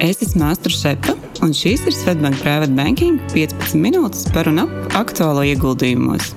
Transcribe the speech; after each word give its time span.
Es 0.00 0.22
esmu 0.24 0.46
Astra 0.48 0.72
Šepa, 0.72 1.12
un 1.44 1.50
šīs 1.52 1.82
ir 1.84 1.92
Svetbank 1.92 2.38
Private 2.40 2.72
Banking 2.72 3.18
15 3.34 3.76
minūtes 3.76 4.22
par 4.32 4.48
un 4.48 4.62
ap 4.62 4.96
aktuālo 4.96 5.42
ieguldījumos. 5.44 6.30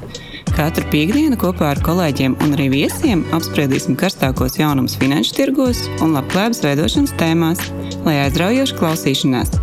Katru 0.51 0.83
piekdienu 0.91 1.39
kopā 1.39 1.69
ar 1.71 1.79
kolēģiem 1.85 2.35
un 2.43 2.57
arī 2.57 2.67
viesiem 2.73 3.23
apspriedīsim 3.31 3.95
karstākos 3.95 4.59
jaunumus 4.59 4.97
finanšu 4.99 5.37
tirgos 5.39 5.85
un 6.03 6.11
labklājības 6.17 6.59
veidošanas 6.65 7.15
tēmās, 7.21 7.63
lai 8.03 8.17
aizraujoši 8.25 8.75
klausīšanās. 8.81 9.55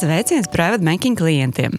Sveiciens 0.00 0.46
private 0.54 0.86
banking 0.86 1.18
klientiem! 1.18 1.74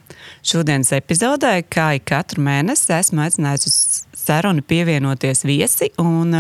Šodienas 0.46 0.92
epizodē, 1.00 1.56
kā 1.64 1.94
ik 1.98 2.10
katru 2.12 2.44
mēnesi, 2.46 2.92
esmu 3.00 3.24
aicinājusi 3.24 3.72
uz 3.72 3.80
sarunu 4.22 4.64
pievienoties 4.68 5.46
viesi. 5.48 5.92
Un 6.02 6.36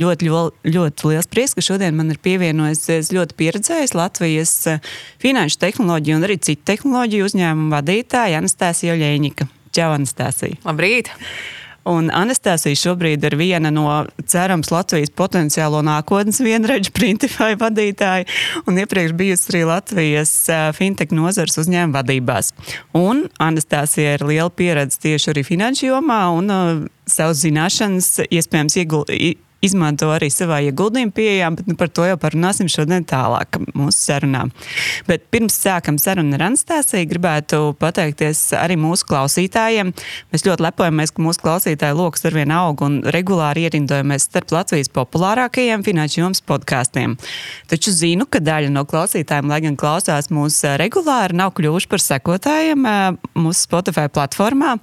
ļoti, 0.00 0.30
ļoti, 0.30 0.74
ļoti 0.76 1.10
liels 1.10 1.30
prieks, 1.30 1.56
ka 1.56 1.64
šodien 1.64 1.96
man 1.98 2.12
ir 2.14 2.20
pievienojusies 2.24 3.12
ļoti 3.14 3.38
pieredzējis 3.40 3.96
Latvijas 3.98 4.54
finanšu 5.22 5.60
tehnoloģiju 5.66 6.20
un 6.20 6.28
arī 6.28 6.38
citu 6.42 6.64
tehnoloģiju 6.72 7.28
uzņēmumu 7.30 7.74
vadītāja 7.74 8.40
Anastasija 8.42 8.96
Ļēņika. 9.00 9.50
Čau, 9.74 9.92
Anastasija! 9.96 10.62
Labrīt! 10.66 11.12
Un 11.84 12.08
Anastasija 12.14 12.78
šobrīd 12.80 13.24
ir 13.28 13.34
viena 13.36 13.68
no, 13.74 13.84
cerams, 14.30 14.70
Latvijas 14.72 15.12
potenciālo 15.12 15.82
nākotnes 15.84 16.40
vienreģu 16.40 16.94
Printify 16.96 17.58
vadītāja 17.60 18.24
un 18.64 18.80
iepriekš 18.80 19.12
bijusi 19.18 19.50
arī 19.52 19.62
Latvijas 19.68 20.32
fintech 20.78 21.12
nozares 21.12 21.60
uzņēmuma 21.60 21.98
vadībās. 21.98 22.54
Un 22.96 23.26
Anastasija 23.42 24.16
ir 24.16 24.24
liela 24.30 24.48
pieredze 24.48 25.02
tieši 25.04 25.34
arī 25.34 25.44
finanšu 25.44 25.90
jomā 25.90 26.22
un 26.32 26.48
savas 27.10 27.42
zināšanas 27.44 28.10
iespējams 28.30 28.78
ieguldīt 28.82 29.40
izmanto 29.64 30.10
arī 30.14 30.28
savā 30.32 30.60
ieguldījuma 30.68 31.14
pieejā, 31.14 31.50
bet 31.56 31.68
nu, 31.70 31.76
par 31.80 31.90
to 31.94 32.06
jau 32.08 32.16
parunāsim 32.20 32.68
šodien 32.70 33.06
tālāk 33.08 33.58
mūsu 33.72 33.98
sarunā. 33.98 34.44
Bet 35.08 35.26
pirms 35.34 35.56
sākam 35.64 35.98
sarunu 36.00 36.36
ar 36.38 36.46
Anstāsiju, 36.50 37.08
gribētu 37.10 37.60
pateikties 37.80 38.42
arī 38.58 38.76
mūsu 38.80 39.06
klausītājiem. 39.08 39.92
Mēs 40.34 40.46
ļoti 40.46 40.66
lepojamies, 40.66 41.14
ka 41.14 41.24
mūsu 41.24 41.42
klausītāju 41.44 41.98
lokus 41.98 42.26
arvien 42.28 42.52
aug 42.54 42.84
un 42.84 43.00
regulāri 43.14 43.66
ierindojamies 43.66 44.28
starp 44.28 44.52
Latvijas 44.54 44.92
populārākajiem 44.94 45.84
finanšu 45.86 46.20
jomas 46.20 46.42
podkāstiem. 46.44 47.16
Taču 47.70 47.94
zinu, 47.94 48.28
ka 48.28 48.42
daļa 48.44 48.72
no 48.74 48.84
klausītājiem, 48.88 49.50
lai 49.50 49.60
gan 49.64 49.78
klausās 49.80 50.30
mūs 50.34 50.60
regulāri, 50.80 51.36
nav 51.38 51.54
kļuvuši 51.56 51.90
par 51.90 52.04
sekotājiem 52.04 52.86
mūsu 53.38 53.64
Spotify 53.64 54.10
platformā. 54.12 54.76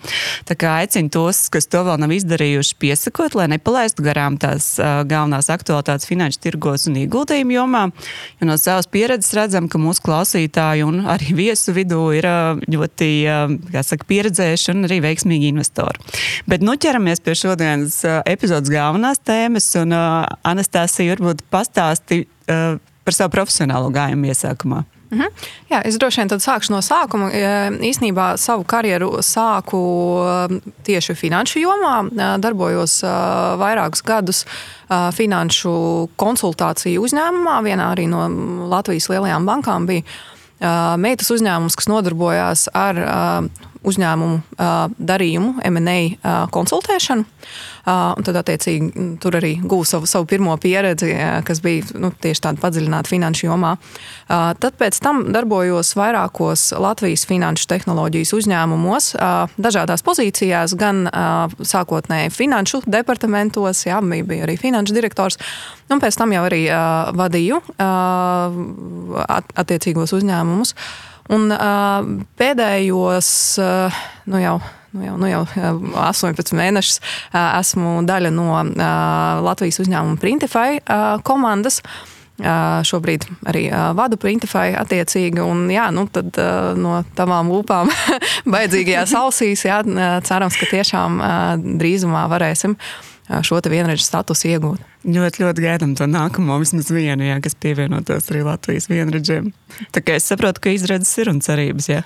Tā 0.50 0.58
kā 0.60 0.80
aicinu 0.82 1.12
tos, 1.14 1.46
kas 1.54 1.70
to 1.72 1.84
vēl 1.88 2.02
nav 2.02 2.14
izdarījuši, 2.16 2.78
piesakot, 2.82 3.38
lai 3.38 3.50
nepalaistu 3.54 4.06
garām 4.06 4.40
tās 4.42 4.71
galvenās 4.80 5.50
aktualitātes 5.54 6.08
finanšu 6.10 6.42
tirgos 6.44 6.88
un 6.90 7.00
ieguldījumu 7.02 7.56
jomā. 7.56 7.84
Jo 8.40 8.50
no 8.50 8.58
savas 8.62 8.90
pieredzes 8.92 9.34
redzam, 9.38 9.70
ka 9.72 9.82
mūsu 9.82 10.04
klausītāji 10.06 10.86
un 10.88 11.02
arī 11.12 11.36
viesu 11.44 11.76
vidū 11.78 12.04
ir 12.18 12.28
ļoti 12.72 13.12
saka, 13.88 14.08
pieredzējuši 14.12 14.72
un 14.76 14.88
arī 14.90 15.02
veiksmīgi 15.08 15.52
investori. 15.52 16.02
Bet 16.50 16.66
nu 16.66 16.78
ķeramies 16.80 17.24
pie 17.26 17.36
šodienas 17.38 18.02
epizodes 18.30 18.72
galvenās 18.74 19.22
tēmas, 19.26 19.70
un 19.82 19.96
Anastasija 19.96 21.16
varbūt 21.16 21.46
pastāsti 21.52 22.24
par 22.48 23.18
savu 23.18 23.34
profesionālo 23.34 23.92
gājumu 23.94 24.32
iesākumā. 24.32 24.84
-hmm. 25.12 25.30
Jā, 25.70 25.82
es 25.86 25.98
droši 25.98 26.22
vien 26.22 26.40
sākšu 26.40 26.72
no 26.72 26.82
sākuma. 26.82 27.30
Īsnībā 27.92 28.38
savu 28.38 28.64
karjeru 28.64 29.22
sāku 29.22 29.82
tieši 30.84 31.16
finanšu 31.16 31.60
jomā. 31.60 31.96
Darbojos 32.40 33.04
vairākus 33.60 34.04
gadus 34.04 34.46
finanšu 34.90 36.10
konsultāciju 36.16 37.04
uzņēmumā. 37.04 37.62
Vienā 37.64 37.92
arī 37.92 38.08
no 38.08 38.28
Latvijas 38.68 39.10
lielajām 39.10 39.46
bankām 39.46 39.86
bija 39.86 40.04
meitas 40.98 41.32
uzņēmums, 41.32 41.76
kas 41.76 41.88
nodarbojās 41.88 42.70
ar 42.74 43.50
uzņēmumu 43.88 44.62
darījumu, 44.98 45.56
MA 45.74 46.46
konsultēšanu. 46.54 47.26
Tad, 47.82 48.38
attiecīgi, 48.44 49.06
tur 49.22 49.36
arī 49.40 49.56
gūstu 49.58 49.96
savu, 49.96 50.10
savu 50.10 50.28
pirmo 50.30 50.54
pieredzi, 50.62 51.10
kas 51.48 51.64
bija 51.64 51.98
nu, 52.02 52.12
tieši 52.14 52.44
tāda 52.46 52.62
padziļināta 52.62 53.10
finanšu 53.10 53.48
jomā. 53.48 53.74
Tad 54.30 54.78
pēc 54.78 55.00
tam 55.02 55.24
darbojos 55.34 55.96
vairākos 55.98 56.68
Latvijas 56.78 57.26
finanšu 57.30 57.66
tehnoloģijas 57.74 58.36
uzņēmumos, 58.38 59.12
dažādās 59.58 60.06
pozīcijās, 60.06 60.78
gan 60.78 61.08
sākotnēji 61.58 62.36
finanšu 62.38 62.84
departamentos, 62.86 63.86
jā, 63.90 63.98
bija 64.06 64.46
arī 64.46 64.60
finanšu 64.62 64.96
direktors, 64.98 65.42
un 65.90 66.04
pēc 66.04 66.22
tam 66.22 66.38
jau 66.38 66.46
arī 66.46 66.68
vadīju 67.18 67.64
attiecīgos 69.66 70.14
uzņēmumus. 70.22 70.78
Un 71.30 71.52
uh, 71.54 72.06
pēdējos, 72.40 73.34
uh, 73.62 74.00
nu 74.32 74.42
jau, 74.42 74.56
nu 74.96 75.06
jau, 75.06 75.18
nu 75.22 75.30
jau 75.30 75.44
18 76.02 76.56
mēnešus 76.58 77.02
uh, 77.02 77.60
esmu 77.60 78.00
daļa 78.08 78.32
no 78.34 78.48
uh, 78.56 79.44
Latvijas 79.46 79.82
uzņēmuma 79.84 80.20
Printify 80.22 80.82
uh, 80.82 81.20
komandas. 81.28 81.82
Uh, 82.42 82.80
šobrīd 82.88 83.28
arī 83.46 83.68
uh, 83.70 83.92
vadu 83.94 84.18
Printify 84.18 84.74
attiecīgi, 84.74 85.44
un 85.46 85.68
jā, 85.70 85.92
nu 85.94 86.08
tad 86.10 86.34
uh, 86.42 86.72
no 86.74 87.04
tavām 87.14 87.52
lūpām 87.54 87.92
baidzīgajās 88.56 89.14
ausīs, 89.20 89.68
jā, 89.68 89.84
cerams, 90.26 90.58
ka 90.58 90.72
tiešām 90.72 91.22
drīzumā 91.78 92.26
varēsim 92.32 92.80
šo 93.46 93.62
vienreizes 93.72 94.10
statusu 94.10 94.52
iegūt. 94.52 94.84
Ļoti, 95.08 95.44
ļoti 95.46 95.66
gaidām 95.66 95.96
to 95.98 96.06
nākamo, 96.10 96.60
vismaz 96.62 96.92
vienu, 96.94 97.26
jā, 97.26 97.40
kas 97.44 97.58
pievienotos 97.58 98.30
arī 98.30 98.46
Latvijas 98.46 98.90
vienreģiem. 98.92 99.52
Tā 99.96 100.04
kā 100.06 100.20
es 100.20 100.30
saprotu, 100.30 100.64
ka 100.64 100.74
izredzes 100.76 101.14
ir 101.22 101.32
un 101.32 101.42
cerības. 101.44 101.90
Jā. 101.90 102.02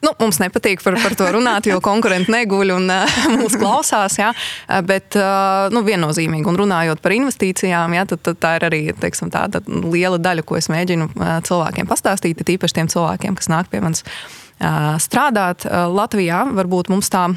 Nu, 0.00 0.14
mums 0.16 0.38
nepatīk 0.40 0.80
par, 0.80 0.94
par 1.02 1.12
to 1.18 1.26
runāt, 1.34 1.66
jo 1.68 1.76
konkurenti 1.84 2.32
neguļ 2.32 2.72
un 2.72 2.92
uh, 2.92 3.18
mūs 3.36 3.56
klausās. 3.60 4.16
Jā. 4.20 4.30
Bet 4.86 5.16
uh, 5.20 5.68
nu, 5.74 5.82
viennozīmīgi, 5.84 6.48
un 6.48 6.60
runājot 6.60 7.02
par 7.04 7.16
investīcijām, 7.16 7.96
jā, 7.98 8.06
tad, 8.08 8.22
tad 8.30 8.40
tā 8.40 8.54
ir 8.56 8.68
arī 8.70 8.82
teiksim, 8.96 9.32
tāda 9.32 9.60
liela 9.66 10.20
daļa, 10.20 10.46
ko 10.48 10.56
es 10.60 10.70
mēģinu 10.72 11.10
cilvēkiem 11.48 11.90
pastāstīt. 11.90 12.40
Tīpaši 12.50 12.80
tiem 12.80 12.92
cilvēkiem, 12.92 13.36
kas 13.36 13.52
nāk 13.52 13.68
pie 13.72 13.82
manis 13.84 14.06
strādāt 15.00 15.64
Latvijā, 15.68 16.44
varbūt 16.56 16.90
mums 16.92 17.08
tā. 17.12 17.28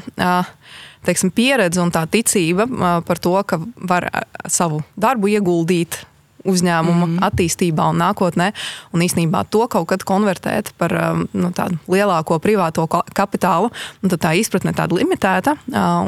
Teiksim, 1.04 1.28
pieredze 1.36 1.82
un 1.82 1.90
tā 1.92 2.06
ticība 2.08 2.64
par 3.04 3.20
to, 3.20 3.34
ka 3.44 3.58
var 3.76 4.06
savu 4.48 4.80
darbu 4.96 5.34
ieguldīt 5.34 5.98
uzņēmuma 6.44 7.06
mm 7.06 7.16
-hmm. 7.16 7.26
attīstībā 7.28 7.88
un 7.90 8.00
nākotnē, 8.02 8.52
un 8.92 9.00
īsnībā 9.00 9.44
to 9.50 9.66
kaut 9.68 9.88
kad 9.88 10.04
konvertēt 10.04 10.72
par 10.78 10.92
nu, 11.32 11.50
tādu 11.50 11.78
lielāko 11.88 12.38
privāto 12.38 12.86
kapitālu, 13.14 13.70
un 14.02 14.08
tad 14.08 14.20
tā 14.20 14.34
izpratne 14.38 14.70
ir 14.70 14.76
tāda 14.76 14.94
limitēta. 14.94 15.56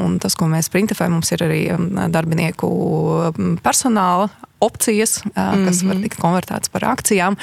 Un 0.03 0.19
tas, 0.19 0.35
ko 0.35 0.45
mēs 0.45 0.69
printefējam, 0.69 1.17
mums 1.17 1.31
ir 1.31 1.43
arī 1.43 1.61
darbinieku 2.11 2.69
personāla 3.63 4.29
opcijas, 4.59 5.21
kas 5.35 5.83
var 5.83 5.95
mhm. 5.95 6.03
tikt 6.03 6.19
konvertētas 6.21 6.71
par 6.73 6.85
akcijām. 6.85 7.37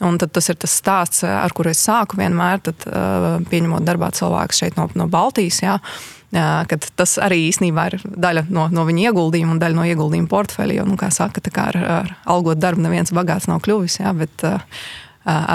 Un 0.00 0.18
tas 0.18 0.48
ir 0.48 0.56
tas 0.56 0.76
stāsts, 0.82 1.24
ar 1.24 1.52
kuru 1.52 1.70
es 1.70 1.82
sāku 1.86 2.16
vienmēr, 2.20 2.62
tad, 2.62 2.86
pieņemot 3.50 3.84
darbā 3.84 4.10
cilvēku 4.14 4.54
šeit 4.54 4.78
no, 4.78 4.88
no 4.94 5.08
Baltijas. 5.10 5.62
Jā, 5.62 5.78
kad 6.30 6.86
tas 6.96 7.16
arī 7.18 7.40
īstenībā 7.48 7.86
ir 7.90 7.96
daļa 8.06 8.44
no, 8.54 8.68
no 8.70 8.84
viņa 8.86 9.08
ieguldījuma 9.10 9.56
un 9.56 9.62
daļa 9.62 9.78
no 9.78 9.86
ieguldījuma 9.88 10.30
portfeļa. 10.30 10.76
Jo, 10.78 10.86
nu, 10.86 10.98
kā 11.00 11.10
saka, 11.14 11.42
kā 11.50 11.68
ar, 11.72 11.78
ar 11.98 12.12
algot 12.30 12.60
darbu 12.62 12.84
neviens 12.86 13.10
bagāts 13.16 13.48
nav 13.50 13.62
kļuvis, 13.64 13.98
jā, 14.02 14.12
bet 14.14 14.46
uh, 14.46 14.60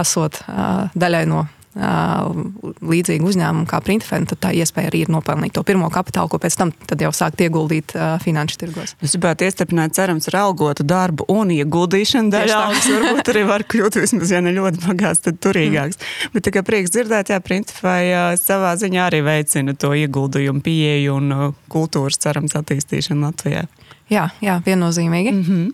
esot 0.02 0.41
uh, 0.46 0.91
daļai 0.96 1.24
no 1.31 1.46
līdzīgu 1.75 3.28
uzņēmumu 3.28 3.68
kā 3.68 3.81
Printfēna, 3.84 4.30
tad 4.31 4.40
tā 4.46 4.52
iespēja 4.56 4.88
arī 4.91 5.02
ir 5.03 5.12
nopelnīt 5.12 5.56
to 5.58 5.63
pirmo 5.68 5.90
kapitālu, 5.91 6.31
ko 6.31 6.40
pēc 6.40 6.56
tam 6.62 6.72
jau 7.03 7.12
sākt 7.16 7.44
ieguldīt 7.44 7.92
uh, 7.98 8.16
finanšu 8.24 8.60
tirgos. 8.62 8.95
Es 9.04 9.16
gribētu 9.18 9.48
iestiprināt, 9.48 9.95
cerams, 9.98 10.30
ar 10.31 10.39
algotu 10.45 10.86
darbu 10.88 11.27
un 11.31 11.51
ieguldīšanu 11.56 12.31
daļā. 12.31 12.62
Varbūt 12.95 13.31
arī 13.33 13.44
var 13.50 13.66
kļūt 13.68 14.00
vismaz, 14.00 14.31
ja 14.31 14.42
ne 14.45 14.56
ļoti 14.56 14.86
bagāts, 14.86 15.25
tad 15.27 15.42
turīgāks. 15.44 16.00
Mm. 16.00 16.36
Bet 16.38 16.48
tikai 16.48 16.63
prieks 16.68 16.95
dzirdēt, 16.95 17.33
jā, 17.36 17.42
Printfēna 17.44 18.24
savā 18.39 18.75
ziņā 18.80 19.10
arī 19.10 19.22
veicina 19.27 19.75
to 19.75 19.92
ieguldījumu 20.00 20.63
pieeju 20.63 21.19
un 21.19 21.36
kultūras, 21.72 22.22
cerams, 22.24 22.56
attīstīšanu 22.56 23.27
Latvijā. 23.27 23.66
Jā, 24.06 24.28
jā 24.38 24.60
viennozīmīgi. 24.62 25.31
Mm 25.31 25.44
-hmm. 25.44 25.69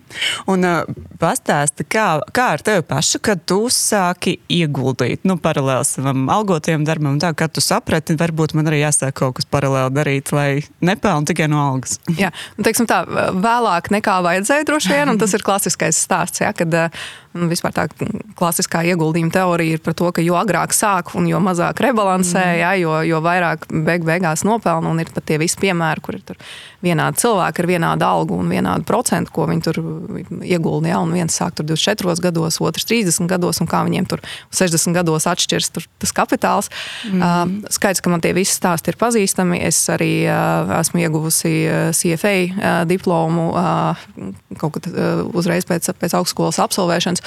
Un 0.46 0.64
uh, 0.64 0.94
pastāsti, 1.20 1.84
kā, 1.84 2.20
kā 2.32 2.46
ar 2.54 2.62
tevi 2.64 2.82
pašu, 2.82 3.18
kad 3.20 3.44
tu 3.46 3.68
sāki 3.68 4.38
ieguldīt, 4.48 5.20
nu, 5.24 5.36
paralēli 5.36 5.84
savam 5.84 6.28
algotajam 6.28 6.84
darbam, 6.84 7.18
tā 7.20 7.34
kā 7.34 7.48
tu 7.48 7.60
saprati, 7.60 8.16
varbūt 8.16 8.54
man 8.54 8.66
arī 8.66 8.80
jāsāk 8.80 9.12
kaut 9.12 9.36
kas 9.36 9.44
paralēli 9.44 9.92
darīt, 9.94 10.32
lai 10.32 10.62
nepelnu 10.80 11.26
tikai 11.26 11.48
no 11.48 11.60
algas. 11.60 12.00
jā, 12.22 12.32
nu, 12.56 12.64
teiksim 12.64 12.86
tā, 12.86 13.04
vēlāk 13.34 13.90
nekā 13.90 14.22
vajadzēja 14.22 14.64
droši 14.64 14.88
vien, 14.88 15.08
un 15.08 15.18
tas 15.18 15.34
ir 15.34 15.42
klasiskais 15.42 16.00
stāsts, 16.06 16.40
jā, 16.40 16.52
kad 16.52 16.90
Un 17.32 17.48
vispār 17.48 17.72
tā 17.72 17.86
klasiskā 18.36 18.82
ieguldījuma 18.92 19.32
teorija 19.32 19.78
ir 19.78 19.80
par 19.84 19.94
to, 19.96 20.10
ka 20.12 20.20
jo 20.20 20.36
agrāk 20.36 20.74
sāk 20.76 21.14
un 21.16 21.24
jo 21.30 21.38
mazāk 21.40 21.80
rebalansē, 21.80 22.42
mm. 22.42 22.58
jā, 22.60 22.72
jo, 22.82 22.98
jo 23.08 23.20
vairāk 23.24 23.64
beig 23.86 24.04
beigās 24.04 24.44
nopelna. 24.44 24.92
Un 24.92 25.00
ir 25.00 25.08
pat 25.14 25.24
tie 25.30 25.38
visi 25.40 25.56
piemēri, 25.62 26.04
kur 26.04 26.18
ir 26.18 26.42
vienādi 26.84 27.22
cilvēki 27.22 27.64
ar 27.64 27.70
vienādu 27.70 28.04
algu 28.04 28.21
algu 28.22 28.38
un 28.38 28.50
vienādu 28.50 28.86
procentu, 28.88 29.32
ko 29.34 29.46
viņi 29.50 29.64
tur 29.66 29.80
iegulda. 30.40 30.92
Ja, 30.92 31.00
un 31.02 31.12
viens 31.14 31.34
sāk 31.34 31.56
tur 31.58 31.66
24 31.68 32.22
gados, 32.22 32.60
otrs 32.62 32.86
30 32.88 33.28
gados, 33.30 33.60
un 33.62 33.70
kā 33.70 33.82
viņiem 33.86 34.08
tur 34.10 34.22
60 34.54 34.96
gados 34.96 35.26
atšķirs 35.30 35.72
tur, 35.74 35.86
tas 36.02 36.14
kapitāls. 36.14 36.70
Mm 37.10 37.22
-hmm. 37.22 37.72
skaidrs, 37.72 38.00
ka 38.00 38.10
man 38.10 38.20
tie 38.20 38.32
visi 38.32 38.54
stāsti 38.54 38.88
ir 38.88 39.00
pazīstami. 39.00 39.60
Es 39.62 39.88
arī 39.88 40.26
uh, 40.26 40.78
esmu 40.80 41.00
ieguvusi 41.00 41.68
CFA 41.92 42.36
uh, 42.44 42.86
diplomu 42.86 43.50
uh, 43.50 43.96
kaut 44.58 44.72
kad 44.72 44.86
uh, 44.86 45.26
uzreiz 45.34 45.64
pēc, 45.64 45.92
pēc 45.98 46.14
augstskolas 46.14 46.58
absolvēšanas. 46.58 47.22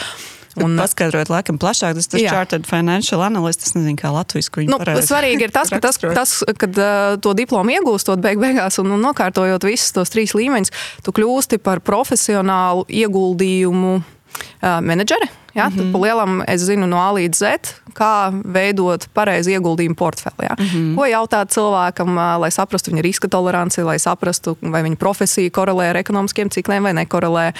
Un, 0.64 0.76
paskaidrot, 0.82 1.32
laikam, 1.32 1.60
plašāk, 1.62 1.98
tas 2.00 2.10
ir 2.16 2.30
Chartered 2.30 2.68
Financial 2.70 3.24
Analyst. 3.26 3.66
Es 3.68 3.76
nezinu, 3.76 3.98
kā 4.00 4.12
Latvijas 4.16 4.52
viņi 4.56 4.72
nu, 4.72 4.80
pareizi. 4.82 5.10
Svarīgi 5.10 5.48
ir 5.48 5.56
tas, 5.56 5.72
ka 5.74 5.82
tas, 5.84 6.00
tas 6.00 6.36
kad 6.62 6.80
uh, 6.80 7.16
to 7.22 7.36
diplomu 7.38 7.76
iegūstot 7.76 8.24
beig 8.24 8.40
beigās 8.42 8.80
un, 8.84 8.94
un 8.96 9.04
nokārtojot 9.04 9.68
visus 9.68 9.96
tos 9.96 10.14
trīs 10.14 10.36
līmeņus, 10.38 10.74
tu 11.06 11.16
kļūsti 11.16 11.60
par 11.64 11.84
profesionālu 11.86 12.88
ieguldījumu 13.04 13.98
uh, 14.00 14.78
menedžeri. 14.86 15.32
Ja? 15.56 15.70
Mm 15.70 15.76
-hmm. 15.76 15.78
Tad 15.78 15.92
pa 15.92 15.98
lielam 16.00 16.44
es 16.48 16.62
zinu 16.62 16.88
no 16.88 16.98
A 16.98 17.12
līdz 17.14 17.36
Z, 17.36 17.46
kā 17.94 18.42
veidot 18.54 19.08
pareizi 19.14 19.56
iguldījumu 19.56 19.96
portfeli. 19.96 20.44
Ja? 20.44 20.56
Mm 20.60 20.66
-hmm. 20.66 20.96
Ko 20.96 21.06
jautāt 21.06 21.50
cilvēkam, 21.50 22.40
lai 22.40 22.52
saprastu 22.52 22.92
viņa 22.92 23.02
riska 23.02 23.28
toleranci, 23.28 23.82
lai 23.82 24.00
saprastu, 24.00 24.58
vai 24.62 24.84
viņa 24.84 24.96
profesija 24.96 25.50
korelē 25.50 25.90
ar 25.90 25.98
ekonomiskiem 25.98 26.50
cikliem 26.50 26.84
vai 26.84 26.94
nekorelē. 26.94 27.54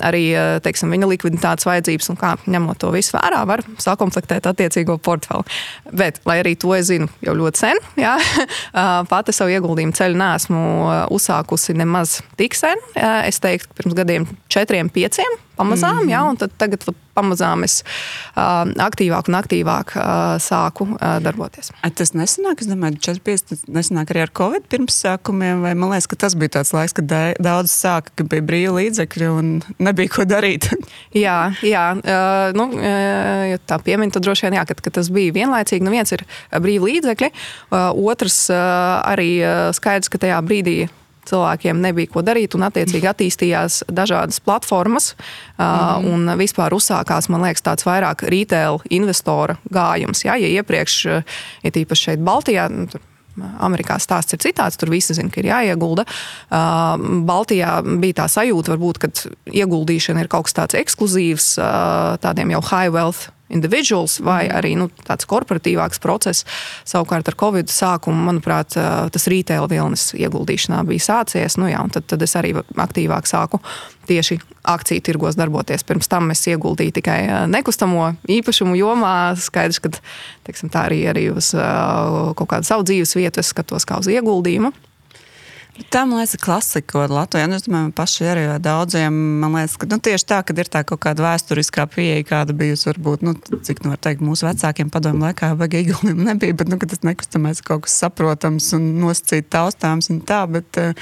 Arī 0.00 0.24
teiksim, 0.62 0.90
viņa 0.90 1.08
likviditātes 1.08 1.66
vajadzības 1.66 2.10
un 2.10 2.16
kā 2.16 2.36
ņemot 2.46 2.78
to 2.78 2.90
visu 2.90 3.16
vērā, 3.16 3.46
var 3.46 3.62
sakomplektēt 3.78 4.46
attiecīgo 4.46 4.98
portfeli. 4.98 5.42
Bet, 5.92 6.20
lai 6.24 6.40
arī 6.42 6.56
to 6.56 6.74
es 6.74 6.86
zinu 6.86 7.08
jau 7.22 7.34
ļoti 7.34 7.56
sen, 7.58 7.76
ja? 7.96 8.18
pati 9.12 9.32
savu 9.32 9.50
ieguldījumu 9.50 9.92
ceļu 9.92 10.16
nesmu 10.16 10.60
uzsākusi 11.10 11.74
nemaz 11.74 12.20
tik 12.36 12.54
sen. 12.54 12.76
Es 13.24 13.40
teiktu, 13.40 13.68
pirms 13.74 13.94
gadiem 13.94 14.26
četriem, 14.48 14.88
pieciem 14.88 15.50
pamazām, 15.60 15.96
mm 15.96 16.02
-hmm. 16.02 16.10
ja? 16.10 16.22
un 16.24 16.36
tagad 16.58 16.84
pamazām 17.16 17.64
es 17.66 17.80
uh, 17.82 18.64
aktīvāk 18.80 19.30
un 19.30 19.36
aktīvāk 19.40 19.94
uh, 19.98 20.36
sāku 20.42 20.86
uh, 20.94 21.18
darboties. 21.24 21.72
A, 21.82 21.90
tas 21.94 22.14
nesanāk, 22.16 22.62
es 22.62 22.70
domāju, 22.70 23.00
45 23.10 23.66
nesanāk 23.72 24.12
arī 24.14 24.24
ar 24.24 24.32
Covid 24.36 24.68
pirmsākumiem, 24.72 25.64
vai 25.66 25.74
man 25.78 25.94
liekas, 25.94 26.08
ka 26.10 26.20
tas 26.26 26.36
bija 26.38 26.58
tāds 26.58 26.72
laiks, 26.76 26.94
kad 26.96 27.10
daudz 27.42 27.74
sāka, 27.74 28.14
ka 28.18 28.26
bija 28.30 28.46
brīvi 28.46 28.76
līdzekļi 28.78 29.30
un 29.34 29.52
nebija 29.82 30.14
ko 30.14 30.26
darīt. 30.28 30.70
jā, 31.24 31.38
jā 31.66 31.86
uh, 31.98 32.46
nu, 32.56 32.70
uh, 32.78 33.42
ja 33.52 33.60
tā 33.66 33.80
piemin, 33.84 34.12
tad 34.14 34.26
droši 34.26 34.48
vien 34.48 34.60
jā, 34.60 34.66
ka, 34.68 34.78
ka 34.78 34.94
tas 35.00 35.10
bija 35.12 35.34
vienlaicīgi. 35.40 35.84
Nu, 35.86 35.94
viens 35.94 36.14
ir 36.16 36.24
brīvi 36.54 36.94
līdzekļi, 36.94 37.32
uh, 37.34 37.90
otrs 38.10 38.46
uh, 38.54 39.00
arī 39.10 39.32
uh, 39.42 39.68
skaidrs, 39.76 40.12
ka 40.12 40.22
tajā 40.22 40.40
brīdī 40.46 40.78
cilvēkiem 41.28 41.80
nebija 41.82 42.10
ko 42.12 42.22
darīt, 42.26 42.54
un 42.56 42.66
attiecīgi 42.68 43.10
attīstījās 43.10 43.82
dažādas 43.92 44.40
platformas. 44.44 45.12
Mm. 45.58 46.08
Un 46.10 46.34
vispār 46.40 46.74
uzsākās, 46.76 47.30
man 47.32 47.44
liekas, 47.46 47.64
tāds 47.66 47.86
vairāk 47.88 48.24
retail 48.32 48.80
investora 48.90 49.58
gājums. 49.72 50.24
Ja, 50.26 50.38
ja 50.40 50.50
iepriekš, 50.60 50.98
ja 51.64 51.72
tīpaši 51.76 52.10
šeit 52.10 52.26
Baltijā, 52.26 52.68
nu, 52.72 52.88
tur 52.90 53.04
Amerikā 53.40 53.96
stāsts 54.02 54.34
ir 54.34 54.40
citāds, 54.42 54.78
tur 54.80 54.90
visi 54.92 55.14
zina, 55.16 55.30
ka 55.32 55.40
ir 55.40 55.50
jāiegulda. 55.50 56.04
Baltijā 57.28 57.76
bija 58.02 58.22
tā 58.22 58.26
sajūta, 58.32 58.74
varbūt, 58.74 59.00
ka 59.00 59.12
ieguldīšana 59.62 60.24
ir 60.24 60.30
kaut 60.32 60.48
kas 60.48 60.58
tāds 60.58 60.78
ekskluzīvs 60.80 61.52
tādiem 62.24 62.56
jau 62.56 62.64
high 62.72 62.90
wealth 62.92 63.30
individuals 63.50 64.18
vai 64.24 64.44
mhm. 64.46 64.56
arī 64.60 64.74
nu, 64.78 64.88
tāds 65.06 65.28
korporatīvāks 65.30 66.02
process. 66.02 66.46
Savukārt 66.88 67.28
ar 67.30 67.38
Covid 67.40 67.72
sākumu, 67.72 68.26
manuprāt, 68.30 68.76
tas 68.76 69.28
retail 69.30 69.68
vilnis 69.70 70.10
ieguldīšanā 70.18 70.82
bija 70.88 71.06
sācies. 71.10 71.58
Nu, 71.60 71.68
jā, 71.70 71.82
tad, 71.94 72.08
tad 72.10 72.22
es 72.26 72.36
arī 72.38 72.54
aktīvāk 72.58 73.28
sāku 73.30 73.62
tieši 74.10 74.40
akciju 74.66 75.02
tirgos 75.06 75.38
darboties. 75.38 75.84
Pirms 75.86 76.10
tam 76.10 76.32
es 76.34 76.42
ieguldīju 76.50 76.96
tikai 76.98 77.20
nekustamo 77.50 78.12
īpašumu 78.30 78.76
jomā. 78.78 79.14
Skaidrs, 79.38 79.80
ka 79.82 79.92
teiksim, 80.48 80.72
tā 80.72 80.88
arī, 80.90 81.04
arī 81.10 81.28
uz 81.34 81.52
kaut 81.54 82.48
kādu 82.50 82.68
savu 82.68 82.86
dzīves 82.88 83.16
vietu 83.18 83.42
es 83.42 83.52
skatos 83.54 83.88
kā 83.88 84.00
uz 84.02 84.10
ieguldījumu. 84.10 84.72
Tā, 85.88 86.02
man 86.04 86.18
liekas, 86.18 86.34
ir 86.36 86.42
klasika 86.44 87.06
Latvijā. 87.08 87.46
Nu, 87.48 87.56
es 87.56 87.64
domāju, 87.64 87.92
paši 87.96 88.26
arī 88.28 88.42
daudziem, 88.60 89.14
man 89.40 89.54
liekas, 89.56 89.78
ka 89.80 89.88
nu, 89.88 89.96
tieši 90.02 90.26
tā, 90.28 90.40
kad 90.46 90.60
ir 90.60 90.68
tā 90.72 90.82
kaut 90.86 91.00
kāda 91.06 91.24
vēsturiskā 91.24 91.86
pieeja, 91.94 92.26
kāda 92.28 92.56
bijusi, 92.56 92.88
varbūt, 92.90 93.24
nu, 93.24 93.34
cik, 93.38 93.80
nu, 93.84 93.94
var 93.94 94.02
teikt, 94.04 94.24
mūsu 94.24 94.48
vecākiem 94.48 94.92
padomu 94.92 95.24
laikā 95.24 95.54
vajag 95.56 95.78
ieguldījumu 95.80 96.28
nebija, 96.28 96.58
bet, 96.60 96.72
nu, 96.72 96.80
ka 96.80 96.90
tas 96.90 97.04
nekustamais 97.06 97.64
kaut 97.64 97.86
kas 97.86 97.96
saprotams 98.02 98.68
un 98.76 98.90
nosacīt 99.00 99.48
taustāms 99.52 100.10
un 100.12 100.20
tā, 100.28 100.42
bet, 100.52 100.68
eh, 100.82 100.92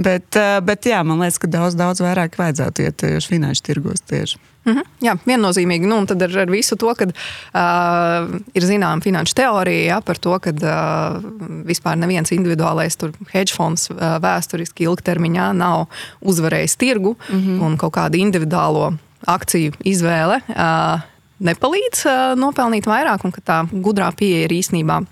bet, 0.00 0.30
eh, 0.40 0.56
bet, 0.64 0.88
jā, 0.88 1.04
man 1.04 1.20
liekas, 1.20 1.42
ka 1.42 1.50
daudz, 1.50 1.76
daudz 1.78 2.00
vairāk 2.04 2.40
vajadzētu 2.40 2.88
iet 2.88 3.00
tieši 3.04 3.34
finanšu 3.36 3.68
tirgos 3.68 4.06
tieši. 4.08 4.53
Mm 4.64 4.72
-hmm. 4.72 4.84
Jā, 5.00 5.16
viennozīmīgi. 5.26 5.86
Nu, 5.86 6.06
tad 6.06 6.22
ar, 6.22 6.38
ar 6.38 6.50
visu 6.50 6.76
to, 6.76 6.94
ka 6.94 7.04
uh, 7.04 8.40
ir 8.54 8.62
zināma 8.62 9.02
finanšu 9.02 9.34
teorija 9.34 9.84
ja, 9.86 10.00
par 10.00 10.16
to, 10.18 10.38
ka 10.38 10.50
uh, 10.50 11.22
vispār 11.66 11.96
neviens 11.96 12.32
individuālais 12.32 12.96
hedge 13.32 13.52
fonds 13.52 13.90
uh, 13.90 13.96
vēsturiski 13.96 14.84
ilgtermiņā 14.88 15.52
nav 15.52 15.86
uzvarējis 16.20 16.76
tirgu 16.76 17.16
mm 17.28 17.40
-hmm. 17.40 17.62
un 17.62 17.76
kaut 17.76 17.94
kādu 17.96 18.16
individuālo 18.16 18.96
akciju 19.26 19.72
izvēle. 19.84 20.40
Uh, 20.48 21.00
nepalīdz 21.38 22.06
uh, 22.06 22.38
nopelnīt 22.38 22.86
vairāk, 22.86 23.24
un 23.24 23.32
ka 23.32 23.40
tā 23.40 23.68
gudrā 23.68 24.12
pieeja 24.16 24.44
ir 24.44 24.50
īstenībā 24.50 25.04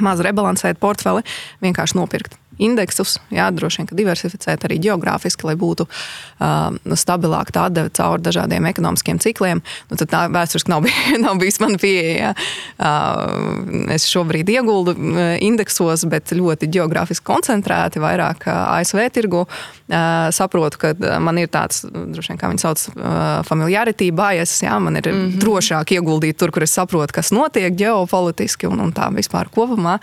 maz 0.00 0.20
rebalansēt 0.20 0.78
portfeli, 0.78 1.22
vienkārši 1.60 1.96
nopirkt 1.96 2.41
indeksus, 2.58 3.16
jā, 3.32 3.46
droši 3.54 3.80
vien, 3.80 3.88
ka 3.88 3.96
diversificēt 3.96 4.66
arī 4.66 4.78
geogrāfiski, 4.82 5.46
lai 5.48 5.54
būtu 5.58 5.86
uh, 5.86 6.96
stabilāka 6.98 7.54
tā 7.54 7.66
atdeve 7.70 7.92
cauri 7.96 8.24
dažādiem 8.24 8.66
ekonomiskiem 8.70 9.20
cikliem. 9.22 9.62
Nu, 9.90 9.98
tad 10.00 10.10
tā 10.12 10.22
vēsturiski 10.32 10.72
nav, 10.72 10.84
bij, 10.84 10.96
nav 11.24 11.40
bijis 11.40 11.60
mana 11.62 11.80
pieeja. 11.82 12.34
Uh, 12.76 13.88
es 13.94 14.06
šobrīd 14.10 14.50
ieguldu 14.52 14.96
indeksos, 15.42 16.04
bet 16.10 16.34
ļoti 16.36 16.68
geogrāfiski 16.72 17.26
koncentrēti, 17.26 18.02
vairāk 18.02 18.48
ASV 18.52 19.04
tirgu. 19.14 19.46
Uh, 19.92 20.28
saprotu, 20.32 20.78
ka 20.80 21.18
man 21.20 21.40
ir 21.40 21.50
tāds, 21.52 21.82
droši 21.84 22.32
vien, 22.32 22.40
kā 22.40 22.52
viņi 22.52 22.62
sauc, 22.62 22.84
uh, 22.94 23.40
familiarity 23.48 24.10
bias. 24.16 24.54
Jā, 24.64 24.78
man 24.80 24.96
ir 24.96 25.08
mm 25.08 25.18
-hmm. 25.18 25.40
drošāk 25.42 25.96
ieguldīt 25.96 26.38
tur, 26.38 26.50
kur 26.50 26.62
es 26.62 26.72
saprotu, 26.72 27.12
kas 27.12 27.32
notiek 27.32 27.74
ģeopolitiski 27.76 28.66
un, 28.66 28.80
un 28.80 28.92
tā 28.92 29.10
vispār 29.14 29.48
kopumā. 29.52 29.98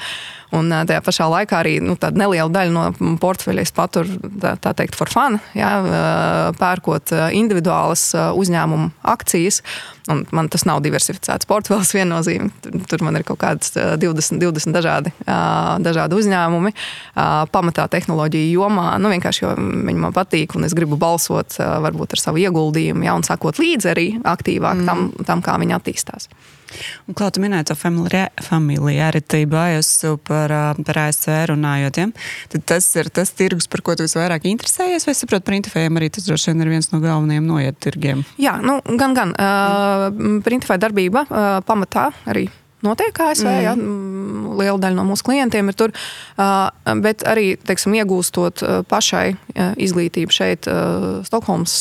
Un 0.56 0.72
tajā 0.74 1.02
pašā 1.06 1.28
laikā 1.30 1.60
arī 1.62 1.76
nu, 1.84 1.94
tāda 2.00 2.24
neliela 2.24 2.50
daļa 2.50 2.74
no 2.74 3.16
portfeļa 3.22 3.62
es 3.62 3.74
paturu, 3.76 4.18
tā, 4.42 4.56
tā 4.58 4.74
teikt, 4.78 4.98
for 4.98 5.12
fun, 5.14 5.38
jā, 5.58 5.70
pērkot 6.58 7.14
individuālas 7.38 8.08
uzņēmumu 8.18 8.90
akcijas. 9.14 9.62
Un 10.10 10.24
man 10.34 10.50
tas 10.50 10.66
nav 10.66 10.82
diversificēts 10.82 11.46
portfels 11.50 11.94
viennozīmīgi. 11.98 12.82
Tur, 12.90 13.06
man 13.06 13.20
ir 13.20 13.28
kaut 13.28 13.42
kādas 13.44 13.76
20, 13.78 14.42
20 14.42 14.74
dažādi, 14.74 15.14
dažādi 15.86 16.18
uzņēmumi, 16.18 16.74
pamatā 17.54 17.86
tehnoloģiju 17.94 18.50
jomā. 18.58 18.92
Nu, 18.98 19.14
vienkārši 19.14 19.46
jo 19.46 19.54
viņi 19.60 20.00
man 20.02 20.16
patīk 20.16 20.58
un 20.58 20.66
es 20.66 20.74
gribu 20.78 20.98
balsot 20.98 21.60
varbūt 21.60 22.18
ar 22.18 22.26
savu 22.26 22.42
ieguldījumu, 22.42 23.06
ja, 23.06 23.14
un 23.18 23.28
sakot 23.28 23.62
līdzi 23.62 23.94
arī 23.94 24.08
aktīvāk 24.18 24.82
mm. 24.82 24.90
tam, 24.90 25.12
tam, 25.30 25.46
kā 25.46 25.60
viņi 25.62 25.78
attīstās. 25.78 26.32
Un, 27.08 27.18
kā 27.18 27.30
tu 27.34 27.44
minēji 27.44 27.70
to 27.72 27.78
familiaritāti, 27.80 29.48
bājos 29.50 29.90
par, 30.28 30.54
par 30.86 31.02
ASV 31.06 31.34
runājot, 31.54 32.02
ja? 32.02 32.08
tad 32.54 32.66
tas 32.74 32.88
ir 33.00 33.12
tas 33.14 33.34
tirgus, 33.36 33.70
par 33.72 33.84
ko 33.86 33.98
tu 33.98 34.08
visvairāk 34.08 34.48
interesējies. 34.50 35.08
Vai 35.10 35.18
saproti, 35.18 35.48
par 35.48 35.58
Intifējiem 35.60 36.00
arī 36.00 36.12
tas 36.14 36.28
droši 36.30 36.54
vien 36.54 36.66
ir 36.66 36.74
viens 36.76 36.92
no 36.94 37.02
galvenajiem 37.04 37.50
noiet 37.50 37.82
tirgiem? 37.84 38.24
Jā, 38.42 38.58
nu, 38.64 38.80
gan, 39.00 39.18
gan. 39.18 39.36
Uh, 39.36 40.42
Printifēja 40.46 40.88
darbība 40.88 41.26
uh, 41.28 41.52
pamatā 41.68 42.10
arī 42.30 42.48
notiek 42.86 43.20
ASV. 43.20 43.48
Mm. 43.48 43.64
Ja? 43.64 43.74
Liela 44.60 44.80
daļa 44.82 44.98
no 44.98 45.06
mūsu 45.08 45.26
klientiem 45.28 45.72
ir 45.72 45.78
tur. 45.78 45.94
Bet 47.04 47.24
arī 47.28 47.54
teiksim, 47.68 47.96
iegūstot 48.00 48.64
pašai 48.90 49.26
izglītību 49.80 50.36
šeit, 50.36 50.68
Stokholmas 51.28 51.76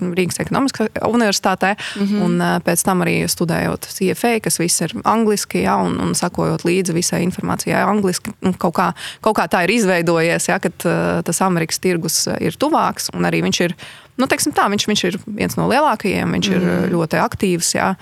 Rīgas 0.00 0.40
ekonomiskajā 0.42 1.06
universitātē, 1.08 1.74
mm 1.74 2.06
-hmm. 2.06 2.22
un 2.26 2.62
pēc 2.66 2.84
tam 2.86 3.02
arī 3.06 3.16
studējot 3.28 3.88
CFA, 3.96 4.34
kas 4.40 4.58
viss 4.58 4.80
ir 4.80 4.94
angliski, 5.04 5.62
ja? 5.62 5.76
un, 5.76 5.98
un 6.00 6.14
sakojot 6.14 6.64
līdzi 6.64 6.94
visai 6.94 7.22
informācijai 7.26 7.82
angliski. 7.82 8.34
Kaut 8.58 8.74
kā, 8.74 8.92
kaut 9.20 9.38
kā 9.38 9.48
tā 9.48 9.64
ir 9.64 9.70
izveidojies, 9.70 10.48
ja? 10.48 10.58
kad 10.58 10.76
tas 11.24 11.40
Amerikas 11.40 11.78
tirgus 11.78 12.26
ir 12.40 12.56
tuvāks, 12.56 13.10
un 13.14 13.24
arī 13.24 13.42
viņš 13.42 13.60
ir. 13.60 13.76
Nu, 14.20 14.26
tā, 14.26 14.68
viņš, 14.68 14.84
viņš 14.86 15.04
ir 15.04 15.16
viens 15.26 15.56
no 15.56 15.64
lielākajiem, 15.70 16.32
viņš 16.32 16.48
mm. 16.48 16.54
ir 16.56 16.92
ļoti 16.92 17.16
aktīvs. 17.16 17.74
Jā. 17.74 17.94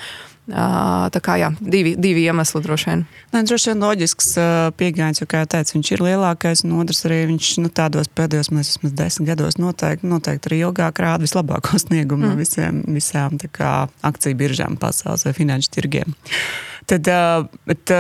Tā 0.49 1.21
kā 1.21 1.35
jā, 1.37 1.51
divi, 1.61 1.93
divi 2.01 2.23
iemesli 2.25 2.63
droši 2.65 2.89
vien. 2.89 3.03
Nē, 3.35 3.43
droši 3.45 3.73
vien 3.73 3.83
loģisks 3.85 4.31
pieejams, 4.81 5.21
jo, 5.21 5.27
kā 5.29 5.43
jau 5.43 5.51
teicu, 5.53 5.75
viņš 5.77 5.91
ir 5.93 6.05
lielākais, 6.07 6.65
un 6.65 6.79
otrs 6.81 7.05
arī 7.05 7.19
viņš 7.35 7.51
nu, 7.61 7.73
tādos 7.75 8.09
pēdējos, 8.09 8.49
mēs 8.57 8.73
vismaz 8.73 8.95
desmit 8.97 9.29
gados 9.29 9.59
noteikti, 9.61 10.09
noteikti 10.09 10.49
arī 10.49 10.63
ilgāk 10.65 11.03
rāda 11.05 11.27
vislabāko 11.27 11.77
sniegumu 11.85 12.25
mm. 12.25 12.33
no 12.33 12.41
visiem, 12.41 12.81
visām 12.97 13.37
kā, 13.53 13.75
akciju 14.09 14.41
biržām 14.41 14.81
pasaules 14.81 15.29
vai 15.29 15.37
finanšu 15.37 15.75
tirgiem. 15.77 16.17
Tad, 16.89 17.05
bet, 17.69 17.91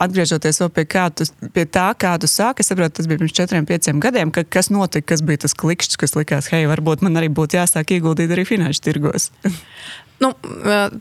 atgriežoties 0.00 0.62
pie, 0.72 0.86
kā 0.88 1.10
tu, 1.12 1.26
pie 1.52 1.66
tā, 1.68 1.90
kā 2.00 2.14
tu 2.16 2.30
sāki, 2.30 2.64
es 2.64 2.72
saprotu, 2.72 2.96
tas 2.96 3.08
bija 3.10 3.20
pirms 3.20 3.36
četriem, 3.36 3.68
pieciem 3.68 4.00
gadiem. 4.00 4.32
Ka, 4.32 4.46
kas 4.48 4.72
notika, 4.72 5.10
kas 5.12 5.20
bija 5.20 5.44
tas 5.44 5.52
klikšķis, 5.52 6.00
kas 6.00 6.16
likās, 6.16 6.48
hei, 6.54 6.64
varbūt 6.70 7.04
man 7.04 7.20
arī 7.20 7.28
būtu 7.28 7.60
jāsāk 7.60 7.98
ieguldīt 7.98 8.32
arī 8.32 8.48
finanšu 8.48 8.86
tirgos? 8.88 9.28
Nu, 10.18 10.32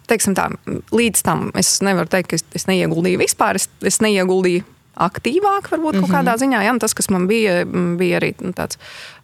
teiksim 0.07 0.35
tā, 0.37 0.49
līdz 0.93 1.23
tam 1.25 1.47
es 1.57 1.79
nevaru 1.81 2.09
teikt, 2.11 2.29
ka 2.29 2.37
es, 2.37 2.43
es 2.57 2.67
neieguldīju 2.69 3.21
vispār. 3.23 3.57
Es, 3.57 3.65
es 3.81 3.97
neieguldīju 4.03 4.65
aktīvāk, 4.97 5.69
varbūt 5.69 5.97
mm 5.97 6.03
-hmm. 6.03 6.13
kādā 6.13 6.35
ziņā. 6.41 6.61
Ja? 6.65 6.73
Nu, 6.73 6.79
tas, 6.79 6.93
kas 6.93 7.09
man 7.13 7.27
bija, 7.27 7.65
bija 7.97 8.19
arī 8.19 8.33
nu, 8.41 8.51
tāds 8.57 8.77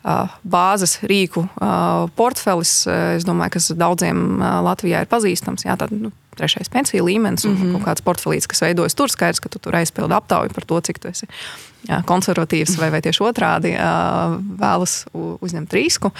uh, 0.06 0.30
bāzes 0.46 1.00
rīku 1.02 1.46
uh, 1.46 2.10
portfelis, 2.16 2.88
es 3.18 3.26
domāju, 3.26 3.58
kas 3.58 3.72
daudziem 3.78 4.40
uh, 4.40 4.62
Latvijā 4.66 5.02
ir 5.02 5.10
pazīstams. 5.10 5.66
Jā, 5.66 5.78
tad, 5.78 5.92
nu, 5.92 6.12
trešais 6.38 6.72
pensiju 6.74 7.06
līmenis 7.06 7.46
un 7.46 7.54
mm 7.54 7.62
-hmm. 7.62 7.76
kaut 7.78 7.88
kāds 7.88 8.06
portfelīts, 8.06 8.48
kas 8.48 8.62
veidojas 8.62 8.96
tur. 8.96 9.10
Skaidrs, 9.10 9.40
ka 9.40 9.50
tu 9.50 9.60
tur 9.60 9.76
aizpildi 9.76 10.14
aptauju 10.14 10.50
par 10.54 10.66
to, 10.66 10.82
cik 10.82 11.00
tu 11.00 11.08
esi 11.08 11.28
jā, 11.90 12.00
konservatīvs 12.08 12.78
vai, 12.80 12.90
vai 12.94 13.02
tieši 13.02 13.24
otrādi 13.24 13.74
vēlas 14.60 15.06
uzņemt 15.14 15.74
risku. 15.74 16.12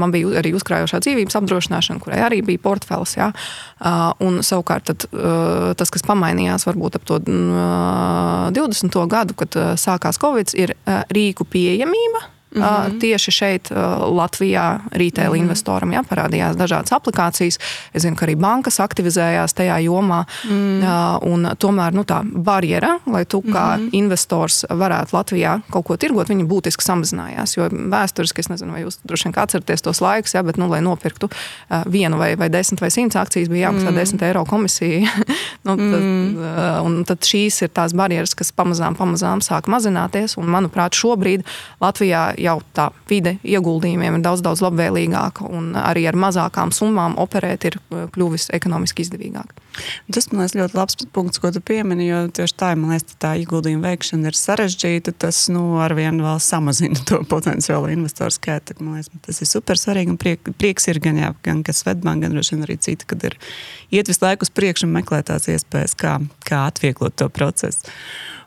Man 0.00 0.12
bija 0.14 0.40
arī 0.40 0.54
uzkrājošā 0.56 1.00
dzīvības 1.04 1.36
apdrošināšana, 1.40 2.00
kurai 2.00 2.20
arī 2.24 2.42
bija 2.46 2.58
portfels. 2.58 3.16
Jā. 3.16 3.30
Un 4.20 4.42
savukārt 4.46 4.84
tad, 4.84 5.06
tas, 5.76 5.90
kas 5.90 6.02
pamainījās 6.02 6.66
varbūt 6.68 6.96
ap 6.96 7.04
to 7.04 7.18
20. 7.18 9.06
gadu, 9.06 9.34
kad 9.34 9.56
sākās 9.80 10.20
Covid, 10.20 10.54
ir 10.54 10.74
rīku 11.10 11.44
pieejamība 11.44 12.39
Mm 12.54 12.62
-hmm. 12.62 13.00
Tieši 13.00 13.30
šeit, 13.30 13.70
Latvijā, 14.00 14.78
retail 14.90 15.30
mm 15.30 15.34
-hmm. 15.34 15.42
investoram 15.42 15.92
ja, 15.92 16.02
parādījās 16.02 16.56
dažādas 16.56 16.92
aplikācijas. 16.92 17.58
Es 17.94 18.02
zinu, 18.02 18.16
ka 18.16 18.26
arī 18.26 18.36
bankas 18.36 18.80
aktivizējās 18.80 19.54
tajā 19.54 19.78
jomā. 19.78 20.24
Mm 20.44 20.82
-hmm. 20.82 21.56
Tomēr 21.56 21.92
nu, 21.92 22.02
tā 22.02 22.22
barjera, 22.42 22.98
lai 23.06 23.24
tu 23.24 23.40
kā 23.40 23.76
mm 23.76 23.82
-hmm. 23.82 23.88
investors 23.92 24.64
varētu 24.70 25.12
Latvijā 25.12 25.60
kaut 25.70 25.86
ko 25.86 25.96
tirgot, 25.96 26.28
viņa 26.28 26.46
būtiski 26.46 26.82
samazinājās. 26.82 27.56
Jo 27.56 27.68
vēsturiski, 27.68 28.40
es 28.40 28.48
nezinu, 28.48 28.72
vai 28.72 28.84
jūs 28.84 28.98
droši 29.04 29.24
vien 29.24 29.34
atceraties 29.36 29.82
tos 29.82 30.00
laikus, 30.00 30.34
ja, 30.34 30.42
bet, 30.42 30.56
nu, 30.56 30.68
lai 30.68 30.80
nopirktu 30.80 31.28
vienu 31.86 32.16
vai, 32.16 32.36
vai 32.36 32.48
desmit 32.48 32.80
vai 32.80 32.90
simts 32.90 33.16
akcijas, 33.16 33.48
bija 33.48 33.68
jāmaksā 33.68 33.82
mm 33.82 33.88
-hmm. 33.88 33.94
desmit 33.94 34.22
eiro 34.22 34.44
komisija. 34.44 35.08
nu, 35.64 35.76
tad, 35.76 36.00
mm 36.02 36.36
-hmm. 36.36 37.04
Tad 37.04 37.18
šīs 37.18 37.62
ir 37.62 37.68
tās 37.68 37.94
barjeras, 37.94 38.34
kas 38.34 38.52
pamazām, 38.52 38.96
pamazām 38.96 39.40
sāk 39.40 39.68
mazināties. 39.68 40.38
Un, 40.38 40.46
manuprāt, 40.46 40.94
šobrīd 40.94 41.42
Latvijā 41.80 42.34
jau 42.40 42.58
tā 42.76 42.88
vide 43.10 43.36
ieguldījumiem 43.44 44.18
ir 44.18 44.24
daudz, 44.24 44.42
daudz 44.44 44.62
labvēlīgāka 44.64 45.48
un 45.48 45.74
arī 45.78 46.06
ar 46.10 46.18
mazākām 46.18 46.72
summām 46.74 47.18
operēt 47.20 47.68
ir 47.70 47.78
uh, 47.80 48.06
kļuvis 48.14 48.50
ekonomiski 48.56 49.06
izdevīgāk. 49.06 49.54
Tas 50.12 50.28
man 50.30 50.42
liekas 50.42 50.56
ļoti 50.58 50.78
labs 50.78 51.08
punkts, 51.14 51.40
ko 51.42 51.50
tu 51.54 51.62
piemini, 51.64 52.08
jo 52.08 52.22
tieši 52.34 52.56
tā, 52.58 52.72
man 52.78 52.94
liekas, 52.94 53.16
tā 53.22 53.34
ieguldījuma 53.40 53.90
veikšana 53.90 54.30
ir 54.30 54.38
sarežģīta. 54.38 55.14
Tas 55.24 55.42
nu, 55.52 55.62
arvien 55.82 56.20
vēl 56.24 56.40
samazina 56.42 57.04
to 57.08 57.22
potenciālo 57.34 57.90
investoru 57.92 58.34
skaitu. 58.34 58.78
Man 58.80 58.98
liekas, 58.98 59.12
tas 59.26 59.42
ir 59.44 59.50
super 59.50 59.80
svarīgi 59.80 60.16
priek, 60.20 60.52
prieks 60.60 60.90
ir 60.90 61.02
gan, 61.02 61.20
jā, 61.20 61.30
gan 61.46 61.62
kas 61.66 61.84
Svetbank, 61.84 62.24
gan 62.24 62.36
droši 62.36 62.56
vien 62.56 62.66
arī 62.66 62.76
citi, 62.82 63.08
kad 63.10 63.30
ir 63.30 63.38
iet 63.94 64.10
visu 64.10 64.24
laiku 64.24 64.46
uz 64.46 64.52
priekšu 64.54 64.88
un 64.88 64.98
meklē 64.98 65.22
tās 65.26 65.48
iespējas, 65.50 65.96
kā, 65.98 66.18
kā 66.46 66.66
atvieglot 66.70 67.16
to 67.20 67.30
procesu. 67.32 67.88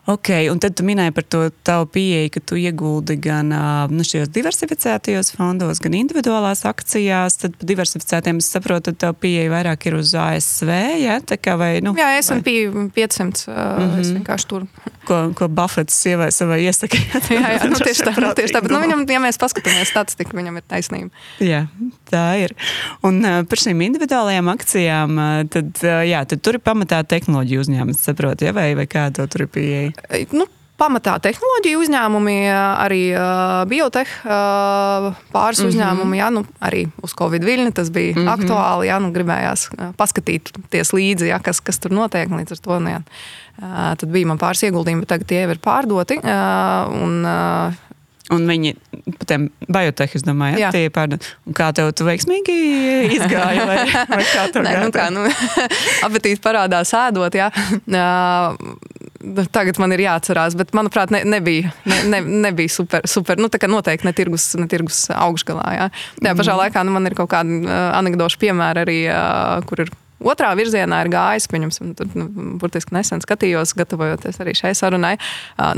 Ok, 0.04 0.28
un 0.52 0.58
tad 0.60 0.74
tu 0.76 0.84
minēji 0.84 1.14
par 1.16 1.24
to 1.32 1.38
tavu 1.64 1.86
pieeju, 1.94 2.28
ka 2.34 2.40
tu 2.44 2.58
ieguldi 2.60 3.14
gan 3.24 3.48
nu, 3.88 4.04
šajos 4.04 4.28
diversificētajos 4.36 5.32
fondos, 5.32 5.80
gan 5.80 5.96
individuālās 5.96 6.66
akcijās. 6.68 7.38
Tad 7.40 7.54
par 7.56 7.70
diversificētiem 7.70 8.42
es 8.42 8.50
saprotu, 8.52 8.92
ka 8.92 9.06
tavu 9.06 9.16
pieeja 9.24 9.48
vairāk 9.54 9.86
ir 9.88 9.96
uz 9.96 10.12
ASV. 10.12 10.72
Ja? 11.00 11.13
Kā, 11.20 11.56
vai, 11.60 11.80
nu, 11.84 11.94
Jā, 11.98 12.08
SP 12.22 12.48
500. 12.94 13.46
Mm 13.48 13.54
-hmm. 13.54 14.00
Es 14.00 14.10
vienkārši 14.14 14.46
tur. 14.48 14.66
Ko, 15.04 15.32
ko 15.34 15.48
Buffets 15.48 15.94
sievai 16.02 16.30
savai 16.32 16.62
iesaka. 16.64 16.96
jā, 17.36 17.44
jā 17.54 17.68
nu, 17.68 17.76
tieši 17.76 18.02
tā. 18.02 18.14
Nu, 18.20 18.32
tieši 18.34 18.54
tā. 18.54 18.62
Bet, 18.62 18.70
nu, 18.70 18.80
viņam, 18.80 19.04
ja 19.10 19.20
mēs 19.20 19.38
paskatāmies 19.38 19.90
statistiku, 19.90 20.36
viņam 20.36 20.56
ir 20.56 20.64
taisnība. 20.68 21.10
Jā, 21.38 21.66
tā 22.10 22.24
ir. 22.40 22.54
Un 23.02 23.20
uh, 23.24 23.44
par 23.44 23.58
šīm 23.58 23.80
individuālajām 23.80 24.48
akcijām, 24.48 25.18
uh, 25.18 25.44
tad, 25.48 25.70
uh, 25.82 26.02
jā, 26.08 26.24
tad 26.24 26.40
tur 26.40 26.54
ir 26.54 26.60
pamatā 26.60 27.02
tehnoloģija 27.04 27.60
uzņēmums, 27.60 28.04
saproti, 28.04 28.44
ja? 28.44 28.52
vai, 28.52 28.74
vai 28.74 28.86
kā 28.86 29.10
to 29.12 29.26
tur 29.26 29.46
ir 29.46 29.48
pieeja? 29.48 29.92
Nu, 30.32 30.46
pamatā 30.84 31.16
tehnoloģiju 31.24 31.82
uzņēmumi, 31.84 32.36
arī 32.54 33.02
uh, 33.16 33.62
biotech 33.70 34.10
uh, 34.24 35.10
pāris 35.34 35.60
mm 35.60 35.64
-hmm. 35.64 35.72
uzņēmumi, 35.72 36.20
jā, 36.20 36.28
nu, 36.34 36.44
arī 36.60 36.84
uz 37.02 37.14
Covid 37.18 37.44
viļņa 37.44 37.72
tas 37.80 37.90
bija 37.90 38.12
mm 38.14 38.20
-hmm. 38.20 38.34
aktuāli. 38.34 38.90
Jā, 38.90 39.00
nu, 39.00 39.12
gribējās 39.14 39.68
paskatīties 39.96 40.92
līdzi, 40.92 41.30
jā, 41.32 41.40
kas, 41.42 41.60
kas 41.60 41.78
tur 41.78 41.92
notiek. 41.92 42.28
Līdz 42.28 42.52
ar 42.52 42.60
to 42.66 42.78
nu, 42.80 42.98
uh, 42.98 43.94
tad 43.96 44.08
bija 44.08 44.26
man 44.26 44.38
pāris 44.38 44.64
ieguldījumi, 44.68 45.00
bet 45.00 45.08
tagad 45.08 45.26
tie 45.26 45.42
jau 45.42 45.50
ir 45.50 45.62
pārdoti. 45.62 46.20
Un, 47.02 47.26
Un 48.32 48.46
viņi 48.48 48.70
tiem 49.28 49.50
biotehiem, 49.68 50.16
es 50.16 50.22
domāju, 50.24 50.60
ja, 50.62 50.70
tie 50.72 50.86
ir 50.86 50.92
pārdoti. 50.94 51.28
Kā 51.56 51.66
tev 51.76 51.90
tu 51.92 52.06
veiksmīgi 52.06 52.54
izgāja? 53.12 53.66
Vai, 53.68 53.82
vai 54.08 54.22
kā 54.30 54.46
tev 54.54 54.64
Nē, 54.64 54.78
nu 54.80 54.88
kā, 54.94 55.10
nu, 55.12 55.26
apetīti 56.06 56.40
parādās 56.44 56.94
ēdot, 56.96 57.36
jā. 57.36 57.50
Tagad 59.52 59.80
man 59.80 59.92
ir 59.92 60.04
jāatcerās, 60.06 60.56
bet 60.56 60.72
manuprāt, 60.76 61.12
ne, 61.12 61.20
nebija, 61.28 61.74
ne, 61.84 61.98
ne, 62.14 62.22
nebija 62.46 62.72
super. 62.72 63.04
super 63.08 63.40
nu, 63.40 63.50
noteikti 63.52 64.08
ne 64.08 64.14
tirgus, 64.16 64.48
ne 64.56 64.70
tirgus 64.72 65.04
augšgalā. 65.12 65.68
Jā. 65.76 65.90
Tajā 66.22 66.38
pašā 66.40 66.54
mm. 66.54 66.62
laikā 66.62 66.86
nu, 66.88 66.96
man 66.96 67.10
ir 67.10 67.18
kaut 67.18 67.28
kāda 67.34 67.84
anekdoša 68.00 68.40
piemēra 68.40 68.86
arī, 68.88 68.98
kur 69.68 69.84
ir 69.84 69.92
otrā 70.22 70.52
virzienā 70.58 71.00
ir 71.04 71.10
gājis. 71.12 71.48
Pieņemsim, 71.50 71.94
tur, 71.98 72.10
nu, 72.18 72.28
burtiski 72.60 72.94
nesen 72.96 73.22
skatījos, 73.24 73.74
gatavojoties 73.78 74.40
arī 74.42 74.54
šai 74.58 74.72
sarunai. 74.78 75.14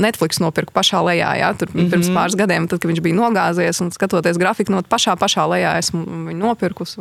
Netflix 0.01 0.41
nopirka 0.43 0.73
pašā 0.75 1.01
lejā, 1.05 1.33
jā, 1.41 1.51
tur 1.57 1.71
mm 1.71 1.79
-hmm. 1.79 1.89
pirms 1.91 2.09
pāris 2.15 2.37
gadiem, 2.39 2.67
tad, 2.67 2.81
kad 2.81 2.91
viņš 2.91 3.01
bija 3.03 3.15
nogāzies 3.15 3.81
un 3.81 3.91
skatoties 3.91 4.37
grafiku, 4.37 4.71
no 4.71 4.81
pašā, 4.81 5.17
pašā 5.17 5.47
lejā 5.49 5.77
esmu 5.77 6.03
viņu 6.29 6.39
nopirkus. 6.39 6.97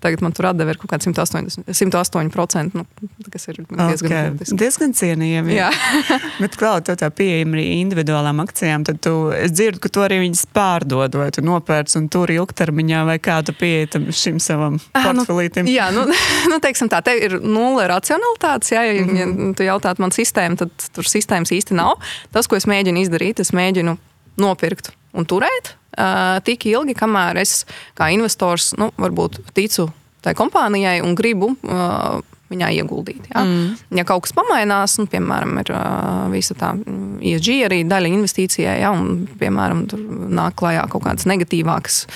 Tagad 0.00 0.22
man 0.22 0.32
tur 0.32 0.46
atdeva 0.46 0.74
kaut 0.74 0.90
kāda 0.90 1.04
180, 1.04 1.64
108%, 1.68 2.70
nu, 2.74 2.84
kas 3.30 3.48
ir 3.48 3.62
diezgan, 3.68 4.12
okay. 4.12 4.30
burtiski. 4.30 4.56
diezgan 4.56 4.92
cienījami. 4.92 5.54
Jā, 5.54 5.70
bet 6.42 6.56
klāt, 6.56 6.84
to 6.84 6.96
tā 6.96 7.10
pieejama 7.10 7.56
arī 7.56 7.66
individuālām 7.80 8.40
akcijām, 8.40 8.84
tad 8.84 9.00
tu, 9.00 9.30
es 9.30 9.52
dzirdu, 9.52 9.80
ka 9.80 9.88
tu 9.88 10.00
arī 10.00 10.20
viņas 10.24 10.46
pārdod 10.54 11.14
vai 11.14 11.30
tu 11.30 11.44
nopērci 11.44 11.98
un 11.98 12.08
tur 12.08 12.30
ilgtermiņā 12.30 13.04
vai 13.06 13.18
kā 13.18 13.42
tu 13.46 13.52
pieeji 13.52 14.02
šim 14.10 14.40
savam 14.42 14.78
portfelītam. 14.92 15.66
Nu, 15.66 15.74
jā, 15.74 15.88
nu, 15.94 16.06
nu 16.52 16.58
teiksim, 16.62 16.71
teiksim, 16.72 16.90
tā, 16.92 17.02
te 17.04 17.14
ir 17.20 17.38
nulle 17.44 17.86
racionalitātes. 17.90 18.72
Ja, 18.72 18.82
ja, 18.88 19.02
mm 19.02 19.08
-hmm. 19.08 19.48
ja 19.48 19.54
tu 19.56 19.62
jautātu 19.68 20.00
man 20.00 20.10
sistēmu, 20.10 20.56
tad 20.56 20.70
tur 20.92 21.04
sistēmas 21.04 21.52
īsti 21.52 21.76
nav. 21.76 22.00
Tas, 22.32 22.48
ko 22.48 22.56
es 22.56 22.66
mēģinu 22.66 23.04
izdarīt, 23.04 23.40
es 23.40 23.52
mēģinu 23.52 23.96
nopirkt 24.36 24.92
un 25.12 25.26
turēt 25.26 25.74
uh, 25.98 26.40
tik 26.44 26.66
ilgi, 26.66 26.94
kamēr 26.94 27.36
es 27.36 27.66
kā 27.94 28.12
investors 28.12 28.74
nu, 28.78 28.90
varbūt 28.96 29.40
ticu 29.54 29.92
tai 30.22 30.34
kompānijai 30.34 31.02
un 31.02 31.14
gribu. 31.14 31.56
Uh, 31.62 32.22
viņā 32.52 32.68
ieguldīt. 32.68 33.30
Ja, 33.34 33.44
mm. 33.44 33.76
ja 33.96 34.04
kaut 34.04 34.22
kas 34.22 34.32
pamainās, 34.32 34.98
nu, 34.98 35.06
piemēram, 35.06 35.58
ir 35.58 35.72
uh, 35.72 36.28
visa 36.32 36.54
tā 36.54 36.74
ESG 37.20 37.64
arī 37.64 37.78
daļa 37.88 38.08
investīcijai, 38.08 38.80
ja, 38.80 38.90
un, 38.92 39.26
piemēram, 39.40 39.86
tur 39.88 39.98
nāk 40.28 40.54
klajā 40.60 40.84
kaut 40.92 41.02
kādas 41.06 41.24
negatīvākas 41.24 42.04
uh, 42.04 42.12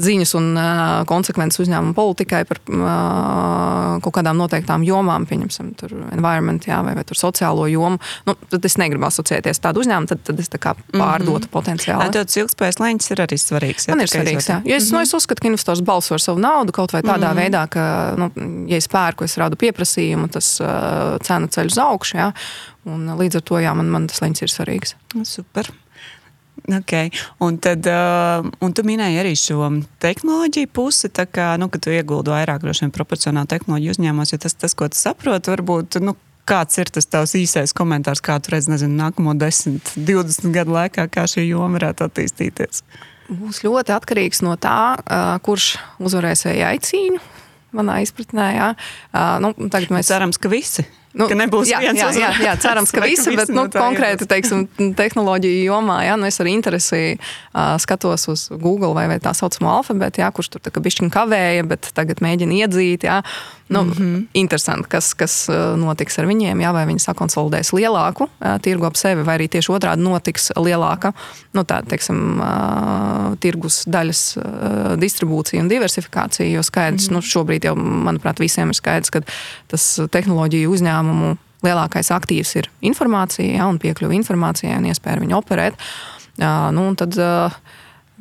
ziņas 0.00 0.34
un 0.38 0.46
uh, 0.58 1.04
konsekvences 1.08 1.60
uzņēmuma 1.62 1.94
politikai 1.94 2.42
par 2.48 2.58
uh, 2.66 4.00
kaut 4.02 4.14
kādām 4.16 4.38
noteiktām 4.40 4.82
jomām, 4.86 5.26
pieņemsim, 5.30 5.70
tur 5.78 5.94
environment, 6.10 6.66
jā, 6.66 6.80
vai, 6.86 6.96
vai 6.98 7.04
tur 7.06 7.18
sociālo 7.18 7.68
jomu, 7.70 8.00
nu, 8.26 8.34
tad 8.50 8.66
es 8.66 8.76
negribu 8.80 9.06
asociēties 9.06 9.62
tādu 9.62 9.84
uzņēmumu, 9.84 10.10
tad, 10.10 10.24
tad 10.26 10.42
es 10.42 10.50
tā 10.50 10.60
kā 10.62 10.74
mhm. 10.74 10.98
pārdotu 10.98 11.46
mm 11.46 11.46
-hmm. 11.46 11.54
potenciāli. 11.54 12.10
Tāds 12.14 12.40
ilgspējas 12.40 12.80
leņķis 12.82 13.14
ir 13.14 13.24
arī 13.26 13.38
svarīgs. 13.38 13.88
Jā, 13.88 13.94
Man 13.94 14.04
ir 14.04 14.12
svarīgs, 14.12 14.50
jā. 14.50 14.60
Jo 14.64 14.76
es, 14.76 14.84
mm 14.84 14.88
-hmm. 14.88 14.98
nu, 14.98 15.00
es 15.02 15.14
uzskatu, 15.14 15.40
ka 15.40 15.48
investors 15.48 15.80
balso 15.80 16.14
ar 16.14 16.20
savu 16.20 16.38
naudu 16.38 16.72
kaut 16.72 16.92
vai 16.92 17.02
tādā 17.02 17.30
mm 17.30 17.38
-hmm. 17.38 17.42
veidā, 17.42 17.68
ka, 17.68 18.14
nu, 18.18 18.30
ja 18.68 18.76
es 18.76 18.88
pērku, 18.88 19.24
es 19.24 19.38
rādu 19.38 19.56
pieprasījumu, 19.56 20.28
tas 20.28 20.60
uh, 20.60 21.18
cena 21.22 21.46
ceļ 21.46 21.66
uz 21.66 21.78
augšu, 21.78 22.16
jā, 22.16 22.32
un 22.84 23.06
līdz 23.18 23.36
ar 23.36 23.42
to, 23.42 23.54
jā, 23.58 23.74
man, 23.74 23.90
man 23.90 24.06
tas 24.06 24.20
leņķis 24.20 24.42
ir 24.42 24.48
svarīgs. 24.48 24.94
Super. 25.22 25.70
Okay. 26.64 27.10
Un, 27.44 27.58
tad, 27.58 27.84
uh, 27.90 28.46
un 28.64 28.72
tu 28.72 28.84
minēji 28.86 29.18
arī 29.20 29.32
šo 29.36 29.66
tehnoloģiju 30.00 30.70
pusi, 30.72 31.10
kā, 31.12 31.48
nu, 31.60 31.68
ka 31.68 31.80
tu 31.82 31.92
ieguldi 31.92 32.32
vairāk 32.32 32.64
vien 32.64 32.92
proporcionāli 32.94 33.50
tehnoloģiju 33.50 33.96
uzņēmumos, 33.96 34.32
jo 34.32 34.38
tas, 34.40 34.56
tas, 34.56 34.76
ko 34.78 34.88
tu 34.88 34.96
saproti, 34.96 35.52
varbūt, 35.52 35.98
nu, 36.00 36.14
kāds 36.48 36.80
ir 36.80 36.88
tas 36.94 37.10
tavs 37.10 37.34
īsais 37.36 37.74
komentārs, 37.76 38.22
kā 38.24 38.38
tu 38.40 38.54
redzi, 38.54 38.72
nezinu, 38.72 38.96
nākamo 39.02 39.34
10, 39.36 39.92
20 40.08 40.54
gadu 40.54 40.76
laikā, 40.76 41.08
kā 41.12 41.26
šī 41.28 41.48
joma 41.50 41.76
varētu 41.76 42.08
attīstīties? 42.08 42.84
Būs 43.28 43.62
ļoti 43.64 43.94
atkarīgs 43.94 44.44
no 44.44 44.56
tā, 44.60 44.96
uh, 45.00 45.36
kurš 45.44 45.74
uzvarēs 46.00 46.46
vai 46.48 46.58
aicīņu. 46.74 47.22
Manā 47.74 48.00
izpratnē, 48.04 48.50
jā. 48.54 48.74
Uh, 49.10 49.36
nu, 49.42 49.54
tagad 49.72 49.92
mēs 49.96 50.12
cerams, 50.12 50.38
ka 50.38 50.52
visi. 50.52 50.84
Nu, 51.14 51.28
ka 51.30 51.36
nebūs 51.38 51.70
jā, 51.70 51.78
viens 51.82 52.00
jā, 52.00 52.08
jā, 52.18 52.30
jā, 52.42 52.54
cerams, 52.58 52.90
ka 52.94 53.04
visi, 53.06 53.30
bet 53.38 53.50
nu, 53.52 53.62
no 53.62 53.66
konkrēti 53.70 54.26
teiksim, 54.30 54.66
tehnoloģiju 54.98 55.62
jomā, 55.68 56.00
jā, 56.08 56.16
nu, 56.18 56.26
es 56.26 56.40
ar 56.42 56.50
interesi 56.50 57.02
uh, 57.14 57.76
skatos 57.82 58.26
uz 58.32 58.46
Google 58.50 58.90
vai, 58.96 59.06
vai 59.12 59.20
tā 59.22 59.30
saucamo 59.36 59.70
alfabētu, 59.76 60.24
jā, 60.24 60.30
kurš 60.34 60.56
tur 60.56 60.82
bišķiņ 60.84 61.12
kavēja, 61.14 61.68
bet 61.70 61.92
tagad 61.94 62.22
mēģina 62.24 62.64
iedzīt. 62.64 63.06
Jā. 63.06 63.22
Nu, 63.68 63.82
mm 63.82 63.92
-hmm. 63.92 64.26
Interesanti, 64.32 64.88
kas, 64.88 65.14
kas 65.14 65.48
notiks 65.76 66.18
ar 66.18 66.26
viņiem, 66.26 66.60
jā, 66.60 66.72
vai 66.72 66.84
viņi 66.86 67.00
sakonsolidēs 67.00 67.72
lielāku 67.72 68.26
uh, 68.26 68.58
tirgu 68.60 68.86
ap 68.86 68.96
sevi, 68.96 69.22
vai 69.22 69.38
arī 69.38 69.48
tieši 69.48 69.72
otrādi 69.72 70.02
notiks 70.02 70.50
lielāka 70.56 71.12
nu, 71.52 71.62
tā, 71.64 71.80
teiksim, 71.88 72.40
uh, 72.40 73.38
tirgus 73.40 73.84
daļas 73.86 74.36
uh, 74.36 74.44
distribūcija 75.00 75.62
un 75.62 75.68
diversifikācija. 75.68 76.48
Jo 76.50 76.62
skaidrs, 76.62 77.08
mm 77.08 77.16
-hmm. 77.16 77.22
nu, 77.22 77.22
šobrīd 77.22 77.64
jau, 77.64 77.76
manuprāt, 77.76 78.38
visiem 78.38 78.68
ir 78.68 78.74
skaidrs, 78.74 79.10
ka 79.10 79.20
tas 79.66 80.00
tehnoloģiju 80.10 80.70
uzņēmums 80.70 81.03
uzņēmumu 81.04 81.36
lielākais 81.64 82.10
aktīvs 82.12 82.56
ir 82.60 82.68
informācija 82.84 83.58
ja, 83.58 83.68
un 83.68 83.78
piekļuve 83.80 84.14
informācijai 84.18 84.76
un 84.78 84.88
iespēja 84.90 85.22
viņu 85.22 85.38
operēt. 85.38 85.74
Uh, 86.34 86.70
nu, 86.74 86.90
tad, 86.98 87.16
uh, 87.16 87.54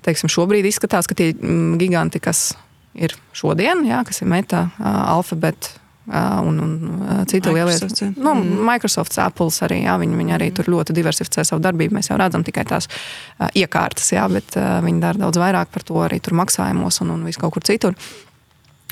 teiksim, 0.06 0.30
šobrīd 0.32 0.66
izskatās, 0.70 1.08
ka 1.10 1.16
tie 1.18 1.34
mm, 1.34 1.78
giganti, 1.82 2.22
kas 2.24 2.54
ir 2.94 3.16
šodien, 3.34 3.84
ja, 3.88 4.04
kas 4.06 4.22
ir 4.22 4.30
Meta, 4.32 4.70
uh, 4.78 5.18
Alphabet, 5.18 5.74
un, 6.04 6.58
un 6.60 7.24
citi 7.32 7.48
lielie 7.48 7.78
nu, 8.18 8.34
mm. 8.36 8.58
Microsoft, 8.68 9.16
Apple 9.24 9.48
arī. 9.64 9.78
Jā, 9.86 9.94
viņi, 10.02 10.18
viņi 10.20 10.34
arī 10.36 10.50
mm. 10.50 10.56
tur 10.58 10.68
ļoti 10.74 10.96
diversificē 10.98 11.46
savu 11.48 11.64
darbību. 11.64 11.96
Mēs 11.96 12.12
jau 12.12 12.18
redzam 12.20 12.44
tikai 12.44 12.66
tās 12.68 12.90
uh, 12.92 13.48
iekārtas, 13.56 14.12
jā, 14.12 14.26
bet 14.32 14.58
uh, 14.60 14.82
viņi 14.84 15.00
dara 15.04 15.24
daudz 15.24 15.40
vairāk 15.40 15.72
par 15.72 15.88
to 15.88 16.04
arī 16.04 16.20
maksājumos 16.20 17.00
un, 17.04 17.16
un 17.16 17.24
vis 17.28 17.40
kaut 17.40 17.56
kur 17.56 17.64
citur. 17.64 17.96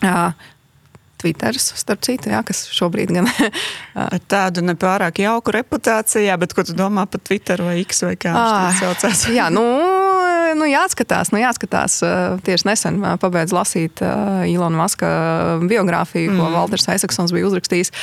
Uh, 0.02 0.32
Twitters, 1.22 1.72
starp 1.78 2.02
citu, 2.06 2.32
jā, 2.34 2.42
kas 2.46 2.66
šobrīd 2.74 3.14
gan. 3.14 3.30
Ar 4.06 4.20
tādu 4.32 4.64
nepārāk 4.66 5.22
jauku 5.22 5.54
reputācijā, 5.54 6.36
bet 6.42 6.56
ko 6.58 6.66
tu 6.66 6.76
domā 6.78 7.06
par 7.10 7.22
Twitter 7.24 7.62
vai 7.62 7.80
X 7.84 8.04
vai 8.08 8.16
kā 8.20 8.34
viņš 8.34 8.82
saucās? 8.82 9.26
Jā, 9.34 9.50
nu, 9.54 9.64
nu 10.60 10.68
jāatskatās, 10.70 11.32
nu 11.34 11.42
jāatskatās. 11.42 12.00
Tieši 12.46 12.68
nesen 12.68 13.00
pabeidzu 13.22 13.58
lasīt 13.58 14.02
Ilona 14.50 14.82
Maska 14.84 15.12
biogrāfiju, 15.62 16.34
ko 16.34 16.48
mm. 16.48 16.56
Walters 16.58 16.88
Isaksons 16.92 17.34
bija 17.36 17.48
uzrakstījis. 17.50 17.94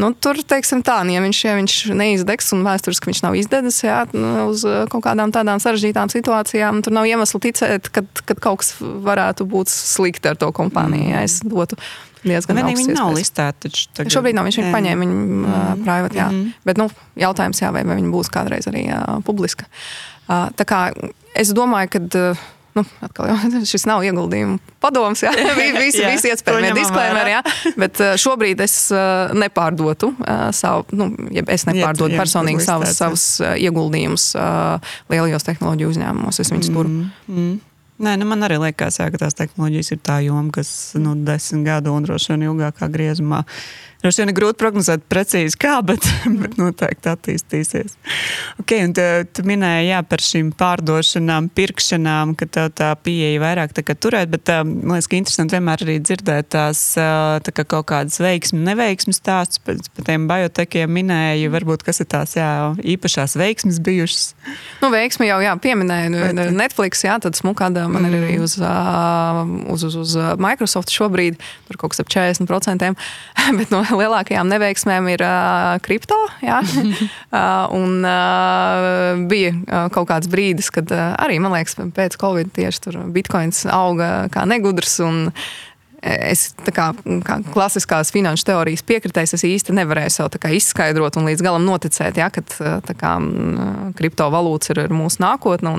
Nu, 0.00 0.12
tur, 0.12 0.38
teiksim 0.44 0.82
tā, 0.86 1.00
nu, 1.06 1.14
ja 1.16 1.22
viņš, 1.24 1.42
ja 1.46 1.56
viņš 1.58 1.78
neizdegs 1.96 2.52
un 2.56 2.64
vēsturiski 2.66 3.10
viņš 3.10 3.22
nav 3.24 3.38
izdedzis 3.40 3.82
jā, 3.86 4.02
nu, 4.12 4.50
uz 4.50 4.66
kaut 4.92 5.06
kādām 5.06 5.32
tādām 5.34 5.62
sarežģītām 5.62 6.12
situācijām, 6.12 6.82
tur 6.84 6.96
nav 6.96 7.08
iemesla 7.08 7.42
ticēt, 7.48 7.90
ka 7.92 8.04
kaut 8.34 8.62
kas 8.62 8.74
varētu 8.80 9.48
būt 9.48 9.72
slikti 9.72 10.32
ar 10.32 10.38
to 10.40 10.52
kompāniju. 10.54 11.06
Mm. 11.06 11.14
Ja 11.14 11.24
es 11.26 11.40
dotu 11.44 11.78
diezgan 12.30 12.60
daudz. 12.60 12.80
Viņi 12.80 12.96
nav 12.96 13.12
listēti. 13.16 13.70
Tagad... 13.96 14.12
Šobrīd 14.14 14.36
nav, 14.38 14.48
viņš 14.48 14.58
ir 14.62 14.68
paņēma 14.74 15.04
viņu 15.04 15.20
mm. 15.20 15.46
uh, 15.46 15.70
private, 15.84 16.18
jā. 16.18 16.26
Mm. 16.32 16.50
Bet, 16.66 16.80
nu, 16.82 16.88
jautājums, 17.20 17.62
jā, 17.62 17.70
vai, 17.74 17.84
vai 17.88 17.96
viņi 18.00 18.12
būs 18.12 18.32
kādreiz 18.34 18.68
arī 18.70 18.86
uh, 18.90 19.16
publiska. 19.26 19.68
Uh, 20.26 20.48
tā 20.58 20.68
kā 20.68 20.82
es 21.38 21.54
domāju, 21.56 21.96
ka. 21.96 22.04
Uh, 22.26 22.44
Nu, 22.76 22.82
atkal, 23.00 23.30
jau, 23.30 23.36
šis 23.72 23.86
nav 23.88 24.02
ieguldījuma 24.04 24.58
padoms. 24.84 25.22
Jā, 25.24 25.30
visi, 25.56 26.02
jā, 26.02 26.10
visi 26.12 26.28
iespējamie 26.28 26.74
disklēmeri. 26.76 27.32
Jā, 27.32 27.38
bet 27.80 28.02
šobrīd 28.20 28.60
es 28.60 28.74
nepārdotu 29.32 30.10
savu, 30.52 30.84
nu, 30.92 31.06
es 31.40 31.64
nepārdotu 31.64 32.12
jā, 32.12 32.20
personīgi 32.20 32.66
savus, 32.66 32.92
savus 32.98 33.24
ieguldījumus 33.56 34.28
lielajos 35.08 35.48
tehnoloģiju 35.48 35.94
uzņēmumos. 35.94 36.42
Es 36.44 36.52
viņus 36.52 36.68
turu. 36.68 36.92
Mm, 36.92 37.08
mm. 37.32 37.56
Nē, 37.96 38.12
nu 38.20 38.26
man 38.28 38.44
arī 38.44 38.58
liekas, 38.60 38.98
jā, 39.00 39.06
ka 39.08 39.22
tās 39.22 39.36
tehnoloģijas 39.38 39.94
ir 39.94 40.00
tā 40.04 40.18
joma, 40.26 40.50
kas 40.52 40.68
nu, 41.00 41.14
desmit 41.24 41.64
gadu 41.64 41.94
un 41.96 42.04
droši 42.04 42.34
vien 42.34 42.44
ilgākā 42.50 42.90
griezumā 42.92 43.40
Droši 44.06 44.22
vien 44.22 44.30
ir 44.30 44.36
grūti 44.38 44.60
prognozēt 44.60 45.02
precīzi, 45.10 45.56
kā, 45.58 45.80
bet, 45.82 46.04
bet 46.40 46.52
noteikti 46.60 47.08
attīstīsies. 47.10 47.96
Okay, 48.62 48.84
un 48.86 48.92
te, 48.94 49.06
tu 49.34 49.42
minēji 49.42 49.88
jā, 49.88 49.98
par 50.06 50.22
šīm 50.22 50.52
pārdošanām, 50.54 51.48
pirkšanām, 51.56 52.36
ka 52.38 52.46
tev 52.46 52.68
tā 52.78 52.92
pieeja 53.02 53.40
vairāk 53.42 53.74
tā 53.74 53.82
turēt, 53.82 54.30
bet 54.30 54.52
um, 54.54 54.76
man 54.84 55.00
liekas, 55.00 55.08
ka 55.10 55.18
interesanti 55.18 55.56
vienmēr 55.56 55.82
arī 55.82 55.96
dzirdēt 56.04 56.52
tās 56.54 56.82
uh, 57.02 57.40
tā 57.42 57.50
kā 57.56 57.64
kaut 57.66 57.88
kādas 57.90 58.20
veiksmu, 58.22 58.60
neveiksmu 58.68 59.16
stāstus. 59.16 59.58
Par, 59.66 59.82
par 59.96 60.06
tiem 60.06 60.28
biotekiem 60.30 60.94
minēju, 61.00 61.50
varbūt 61.56 61.82
kas 61.88 61.98
ir 62.04 62.10
tās 62.14 62.36
jā, 62.38 62.46
īpašās 62.94 63.34
veiksmes 63.42 63.82
bijušas. 63.82 64.28
Nu, 64.84 64.92
veiksmi 64.94 65.32
jau 65.32 65.40
jā, 65.42 65.56
pieminēju. 65.66 66.14
Nu, 66.14 66.22
bet, 66.28 66.54
Netflix, 66.54 67.02
jā, 67.08 67.18
tad 67.26 67.34
smukāda 67.34 67.88
man 67.90 68.06
mm. 68.06 68.14
ir 68.14 68.28
arī 68.30 68.38
uz, 68.46 68.54
uh, 68.62 69.42
uz, 69.74 69.82
uz, 69.90 69.98
uz 70.04 70.16
Microsoft 70.38 70.94
šobrīd, 70.94 71.42
tur 71.66 71.82
kaut 71.82 71.96
kas 71.96 72.06
ap 72.06 72.14
40%. 72.14 72.94
bet 73.58 73.74
no 73.74 73.82
lielākajām 74.00 74.48
neveiksmēm 74.50 75.10
ir 75.14 75.24
uh, 75.26 75.76
kripto. 75.84 76.18
Jā. 76.44 76.60
uh, 76.66 77.74
un 77.76 78.00
uh, 78.06 79.22
bija 79.30 79.52
uh, 79.54 79.86
kaut 79.94 80.10
kāds 80.10 80.30
brīdis, 80.32 80.70
kad 80.74 80.90
uh, 80.94 81.14
arī, 81.22 81.38
man 81.42 81.54
liekas, 81.56 81.78
pēc 81.96 82.18
Covid 82.20 82.52
tieši 82.56 82.84
tur 82.86 83.00
bitkoins 83.14 83.64
auga 83.70 84.26
kā 84.32 84.46
negudrs. 84.48 84.98
Un, 85.04 85.30
es 86.06 86.46
kā, 86.74 86.90
kā 87.26 87.38
klasiskās 87.52 88.12
finanšu 88.14 88.46
teorijas 88.50 88.84
piekritējs, 88.86 89.36
es 89.36 89.44
īsti 89.48 89.74
nevarēju 89.76 90.14
sev 90.14 90.36
izskaidrot 90.56 91.18
un 91.18 91.28
līdz 91.30 91.44
galam 91.44 91.66
noticēt, 91.66 92.20
ja, 92.20 92.28
ka 92.32 92.44
kā, 92.92 93.14
kriptovalūtas 93.98 94.74
ir, 94.74 94.82
ir 94.86 94.94
mūsu 94.94 95.22
nākotne. 95.24 95.74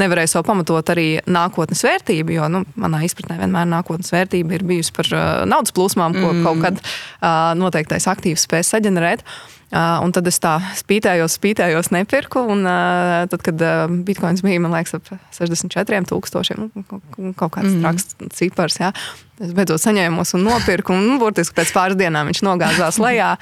Nevarēju 0.00 0.34
sev 0.34 0.46
pamatot 0.48 0.92
arī 0.94 1.06
nākotnes 1.26 1.82
vērtību, 1.86 2.36
jo 2.36 2.50
nu, 2.52 2.64
manā 2.78 3.02
izpratnē 3.06 3.40
vienmēr 3.42 3.68
nākotnes 3.72 4.12
vērtība 4.14 4.58
ir 4.58 4.66
bijusi 4.68 4.94
par 4.96 5.10
uh, 5.16 5.24
naudas 5.48 5.74
plūsmām, 5.76 6.14
ko 6.18 6.30
mm. 6.30 6.44
kaut 6.46 6.62
kad 6.66 6.78
uh, 6.82 7.52
noteiktais 7.58 8.08
aktīvs 8.12 8.46
spēj 8.46 8.68
saģenerēt. 8.74 9.26
Uh, 9.26 9.61
un 9.72 10.12
tad 10.12 10.28
es 10.28 10.36
tā 10.42 10.56
spītējos, 10.76 11.38
spītējos, 11.38 11.90
nepirku. 11.94 12.42
Un, 12.52 12.66
uh, 12.68 13.22
tad, 13.32 13.40
kad 13.46 13.64
uh, 13.64 13.84
bitkoins 14.06 14.44
bija, 14.44 14.60
man 14.62 14.74
liekas, 14.76 14.98
ap 14.98 15.08
64,000, 15.36 16.58
nu, 16.60 17.32
kaut 17.38 17.54
kāds 17.56 17.72
mm. 17.72 17.80
traks 17.80 18.36
cipars, 18.36 18.76
jā, 18.82 18.92
es 19.40 19.54
beidzot 19.56 19.82
saņēmos 19.82 20.36
un 20.36 20.46
nopirku. 20.50 20.96
Un, 20.96 21.08
nu, 21.14 21.18
burtiski 21.22 21.56
pēc 21.56 21.72
pāris 21.76 22.00
dienām 22.00 22.28
viņš 22.30 22.44
nogāzās 22.46 23.00
lejā. 23.02 23.34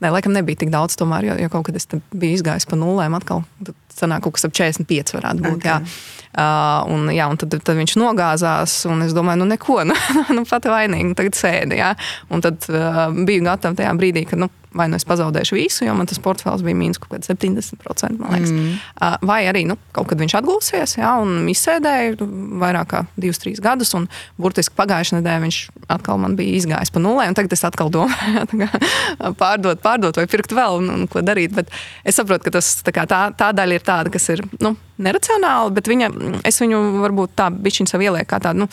Nē, 0.00 0.08
laikam 0.14 0.32
nebija 0.32 0.62
tik 0.62 0.70
daudz, 0.72 0.94
tomēr, 0.96 1.26
jo, 1.28 1.34
jo 1.42 1.50
kaut 1.52 1.66
kad 1.66 1.76
es 1.76 1.84
biju 1.90 2.38
izgājis 2.38 2.64
pa 2.68 2.78
nulēm, 2.80 3.18
atkal 3.18 3.42
sanāk 3.92 4.24
kaut 4.24 4.38
kas 4.38 4.46
ap 4.48 4.54
45 4.56 5.12
varētu 5.18 5.44
būt. 5.44 5.58
Okay. 5.58 5.68
Jā. 5.68 6.18
Uh, 6.30 6.92
un, 6.94 7.10
jā, 7.10 7.26
un 7.28 7.36
tad, 7.40 7.56
tad 7.66 7.76
viņš 7.76 7.96
nogāzās, 7.98 8.76
un 8.88 9.02
es 9.04 9.12
domāju, 9.16 9.42
nu, 9.42 9.50
neko, 9.50 9.80
nu, 9.90 9.96
nu 10.38 10.46
pat 10.48 10.68
vainīgi, 10.70 11.12
tagad 11.18 11.36
sēdi. 11.36 11.80
Jā. 11.82 11.92
Un 12.32 12.44
tad 12.44 12.64
uh, 12.70 13.02
biju 13.28 13.44
gatava 13.44 13.76
tajā 13.76 13.92
brīdī, 13.98 14.24
kad 14.30 14.40
nu, 14.40 14.48
vai 14.76 14.86
nu 14.90 14.98
es 15.00 15.06
pazaudēšu 15.08 15.56
visu, 15.56 15.84
jo 15.86 15.94
man 15.98 16.08
tas 16.10 16.20
portfels 16.22 16.62
bija 16.66 16.78
mīnus 16.78 17.00
kaut 17.02 17.16
kāds 17.16 17.30
70%. 17.30 18.20
Mm. 18.20 18.76
Uh, 18.94 19.16
vai 19.26 19.40
arī 19.50 19.64
nu, 19.68 19.76
kaut 19.96 20.10
kad 20.10 20.20
viņš 20.22 20.36
atgūsies, 20.38 20.96
jā, 21.00 21.10
un 21.22 21.48
izsēdēja 21.50 22.28
vairāk 22.62 22.90
kā 22.92 23.02
2-3 23.20 23.62
gadus, 23.64 23.92
un 23.98 24.06
burtiski 24.40 24.76
pagājušajā 24.78 25.20
nedēļā 25.20 25.44
viņš 25.46 25.58
atkal 25.96 26.20
man 26.22 26.36
bija 26.38 26.60
izgājis 26.60 26.94
pa 26.94 27.02
nulē, 27.02 27.26
un 27.30 27.38
tagad 27.38 27.56
es 27.56 27.66
atkal 27.66 27.90
domāju, 27.94 28.68
pārdot, 29.42 29.82
pārdot 29.82 30.22
vai 30.22 30.28
pirkt 30.30 30.54
vēl, 30.56 30.78
un, 30.82 30.92
un 30.94 31.10
ko 31.10 31.24
darīt. 31.26 31.56
Bet 31.56 31.74
es 32.06 32.20
saprotu, 32.20 32.46
ka 32.46 32.54
tas, 32.60 32.72
tā, 32.86 32.94
kā, 32.94 33.08
tā, 33.10 33.26
tā 33.36 33.50
daļa 33.56 33.80
ir 33.80 33.86
tāda, 33.86 34.14
kas 34.14 34.30
ir 34.34 34.44
nu, 34.62 34.76
neracionāla, 35.02 35.74
bet 35.74 35.90
viņa, 35.90 36.12
es 36.46 36.62
viņu 36.62 36.80
varbūt 37.02 37.36
tā 37.38 37.50
bišķiņu 37.54 37.90
sev 37.90 38.06
ielieku 38.06 38.30
kā 38.30 38.40
tādu. 38.44 38.66
Nu, 38.66 38.70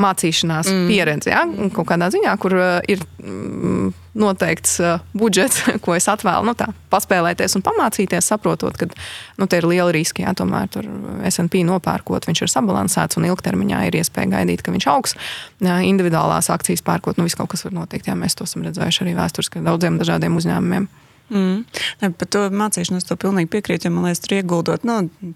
mācīšanās 0.00 0.70
mm. 0.70 0.86
pieredze, 0.90 1.32
ja? 1.32 1.44
kaut 1.74 1.88
kādā 1.90 2.10
ziņā, 2.12 2.34
kur 2.40 2.54
uh, 2.56 2.68
ir 2.90 3.02
mm, 3.22 3.90
noteikts 4.20 4.78
uh, 4.82 5.02
budžets, 5.16 5.62
ko 5.84 5.94
es 5.96 6.08
atvēlu, 6.10 6.48
nu, 6.48 6.54
tā, 6.58 6.70
paspēlēties 6.92 7.58
un 7.58 7.64
pamācīties, 7.66 8.30
saprotot, 8.32 8.78
ka 8.80 8.88
nu, 8.90 9.46
te 9.46 9.60
ir 9.60 9.68
liela 9.70 9.90
riska. 9.94 10.24
Ja? 10.24 10.34
Tomēr 10.36 10.70
tur 10.72 10.88
SP 11.28 11.62
nopērkot, 11.66 12.28
viņš 12.30 12.44
ir 12.46 12.52
sabalansēts 12.52 13.20
un 13.20 13.28
ilgtermiņā 13.30 13.84
ir 13.88 14.00
iespēja 14.00 14.32
gaidīt, 14.38 14.64
ka 14.66 14.74
viņš 14.74 14.88
augs. 14.92 15.16
Ja? 15.64 15.80
Individuālās 15.86 16.50
akcijas 16.52 16.84
pērkot, 16.86 17.20
nu, 17.20 17.28
viss 17.28 17.38
kaut 17.38 17.52
kas 17.54 17.66
var 17.68 17.76
notikt. 17.82 18.10
Ja? 18.10 18.18
Mēs 18.18 18.38
to 18.38 18.48
esam 18.48 18.66
redzējuši 18.66 19.06
arī 19.06 19.14
vēsturiski 19.18 19.64
daudziem 19.66 20.00
dažādiem 20.00 20.40
uzņēmumiem. 20.40 20.90
Mm. 21.30 21.62
Ne, 22.00 22.10
par 22.18 22.26
to 22.26 22.48
mācīšanos 22.50 23.06
to 23.06 23.14
pilnīgi 23.20 23.52
piekrītu. 23.52 23.86
Ja 23.86 23.94
man 23.94 24.08
liekas, 24.08 24.24
tur 24.24 24.40
ieguldot, 24.40 24.86
nu, 24.88 25.34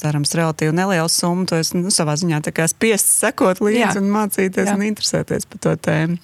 cerams, 0.00 0.34
relatīvi 0.36 0.74
nelielu 0.76 1.10
summu, 1.12 1.46
to 1.48 1.60
es 1.60 1.72
nu, 1.76 1.92
savā 1.94 2.16
ziņā 2.20 2.40
spiests 2.70 3.20
sekot 3.22 3.62
līdzi 3.64 3.84
Jā. 3.84 3.94
un 4.00 4.10
mācīties 4.12 4.68
Jā. 4.68 4.74
un 4.74 4.88
interesēties 4.88 5.48
par 5.50 5.62
to 5.64 5.76
tēmu. 5.88 6.18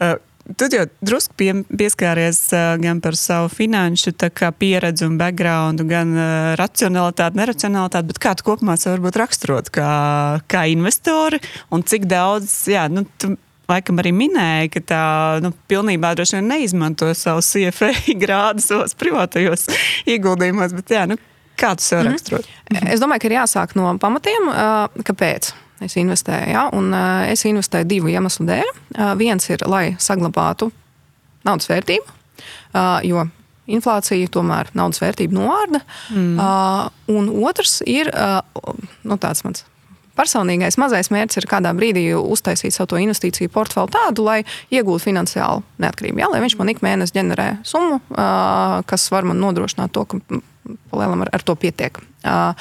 Uh, 0.00 0.18
Tu 0.58 0.66
jau 0.74 0.88
drusku 1.06 1.36
pie, 1.38 1.52
pieskāries 1.70 2.38
uh, 2.50 2.74
gan 2.82 2.98
par 3.00 3.14
savu 3.14 3.46
finanšu 3.52 4.10
pieredzi 4.58 5.06
un 5.06 5.14
background, 5.16 5.84
gan 5.86 6.10
uh, 6.16 6.56
racionalitāti, 6.58 7.38
neracionalitāti, 7.38 8.08
bet 8.10 8.18
kā 8.18 8.32
tu 8.34 8.48
kopumā 8.48 8.74
sev 8.76 8.96
varbūt 8.96 9.20
raksturot 9.22 9.70
kā, 9.70 9.92
kā 10.50 10.64
investori 10.66 11.38
un 11.70 11.86
cik 11.86 12.10
daudz, 12.10 12.50
jā, 12.66 12.88
nu, 12.90 13.06
tu 13.22 13.36
laikam 13.70 14.02
arī 14.02 14.12
minēja, 14.16 14.68
ka 14.74 14.82
tā 14.90 15.04
nu, 15.44 15.52
pilnībā 15.70 16.10
droši 16.18 16.40
vien 16.40 16.50
neizmanto 16.56 17.12
savu 17.14 17.44
CFA 17.46 17.92
grādu 18.24 18.64
savos 18.64 18.96
privātajos 18.98 19.68
ieguldījumos. 20.10 20.74
Bet, 20.80 20.96
jā, 20.98 21.06
nu, 21.10 21.18
kā 21.56 21.74
tu 21.76 21.82
sev 21.82 21.98
mm 21.98 22.06
-hmm. 22.06 22.10
raksturot? 22.10 22.48
Es 22.92 23.00
domāju, 23.00 23.20
ka 23.20 23.28
ir 23.28 23.38
jāsāk 23.40 23.74
no 23.74 23.98
pamatiem. 23.98 24.48
Kāpēc? 25.04 25.52
Es 25.80 25.96
investēju, 25.96 26.48
ja? 26.52 26.68
un 26.72 26.94
es 27.26 27.44
investēju 27.44 27.84
divu 27.84 28.08
iemeslu 28.08 28.46
dēļ. 28.46 28.64
Viens 29.16 29.50
ir, 29.50 29.58
lai 29.66 29.96
saglabātu 29.98 30.70
naudas 31.44 31.68
vērtību. 31.68 32.04
jo 33.02 33.26
inflācija 33.66 34.30
tomēr 34.32 34.70
naudas 34.74 35.02
vērtība 35.02 35.36
noārda. 35.36 35.82
Mm. 36.10 36.38
Un 37.14 37.28
otrs 37.46 37.80
ir 37.86 38.10
nu, 39.04 39.18
tāds 39.18 39.44
mans. 39.46 39.66
Personīgais 40.12 40.76
mazais 40.76 41.08
mērķis 41.08 41.40
ir 41.40 41.48
kādā 41.48 41.70
brīdī 41.72 42.04
uztaisīt 42.18 42.74
savu 42.74 43.00
investīciju 43.00 43.48
portfeli 43.52 43.94
tādu, 43.94 44.26
lai 44.26 44.42
iegūtu 44.68 45.06
finansiālu 45.06 45.62
neatkarību. 45.80 46.20
Jā, 46.20 46.28
lai 46.28 46.42
viņš 46.44 46.56
man 46.58 46.68
ik 46.68 46.82
mēnesi 46.84 47.16
ģenerē 47.16 47.46
summu, 47.64 48.02
kas 48.86 49.08
var 49.14 49.24
man 49.24 49.40
nodrošināt 49.40 49.94
to, 49.96 50.04
ka 50.04 50.20
palielam 50.92 51.24
ar, 51.24 51.32
ar 51.34 51.44
to 51.46 51.56
pietiek. 51.58 51.98
Uh, 52.22 52.52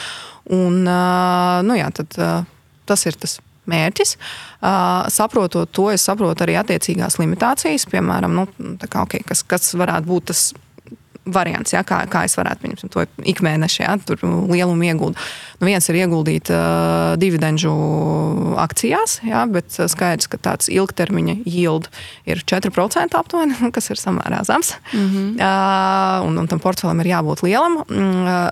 un, 0.54 0.82
uh, 0.88 1.62
nu 1.66 1.78
jā, 1.78 1.88
tad, 1.96 2.18
uh, 2.18 2.42
tas 2.90 3.06
ir 3.10 3.18
tas 3.22 3.38
mērķis. 3.72 4.16
Uh, 4.62 5.06
saprotot 5.14 5.70
to, 5.74 5.88
es 5.94 6.06
saprotu 6.08 6.46
arī 6.46 6.58
attiecīgās 6.60 7.20
limitācijas, 7.22 7.88
piemēram, 7.92 8.42
nu, 8.42 8.76
kā, 8.88 9.06
okay, 9.06 9.24
kas, 9.28 9.46
kas 9.48 9.74
varētu 9.78 10.10
būt 10.10 10.30
tas 10.34 10.50
variants, 11.30 11.74
ja, 11.74 11.84
kā, 11.86 12.02
kā 12.10 12.24
es 12.26 12.34
varētu 12.38 12.64
pieņemt 12.64 12.94
to 12.94 13.06
ikmēneša 13.30 13.84
ja, 13.84 13.96
lielumu 14.50 14.88
ieguldīt. 14.88 15.22
Nu, 15.62 15.68
viens 15.70 15.88
ir 15.92 16.00
ieguldīt 16.00 16.50
uh, 16.50 17.14
dividendžu 17.22 17.74
akcijās, 18.62 19.20
ja, 19.28 19.44
bet 19.50 19.70
skaidrs, 19.70 20.30
ka 20.32 20.40
tāds 20.42 20.72
ilgtermiņa 20.74 21.38
yield 21.46 21.92
ir 22.26 22.42
4% 22.42 23.20
aptuveni, 23.20 23.58
kas 23.76 23.92
ir 23.94 24.02
samērā 24.02 24.42
zems. 24.50 24.74
Mm 24.94 25.08
-hmm. 25.08 25.34
uh, 25.38 26.28
un, 26.28 26.42
un 26.42 26.48
tam 26.48 26.60
portfelim 26.60 27.04
ir 27.06 27.14
jābūt 27.14 27.46
lielam. 27.46 27.84
Uh, 27.86 28.50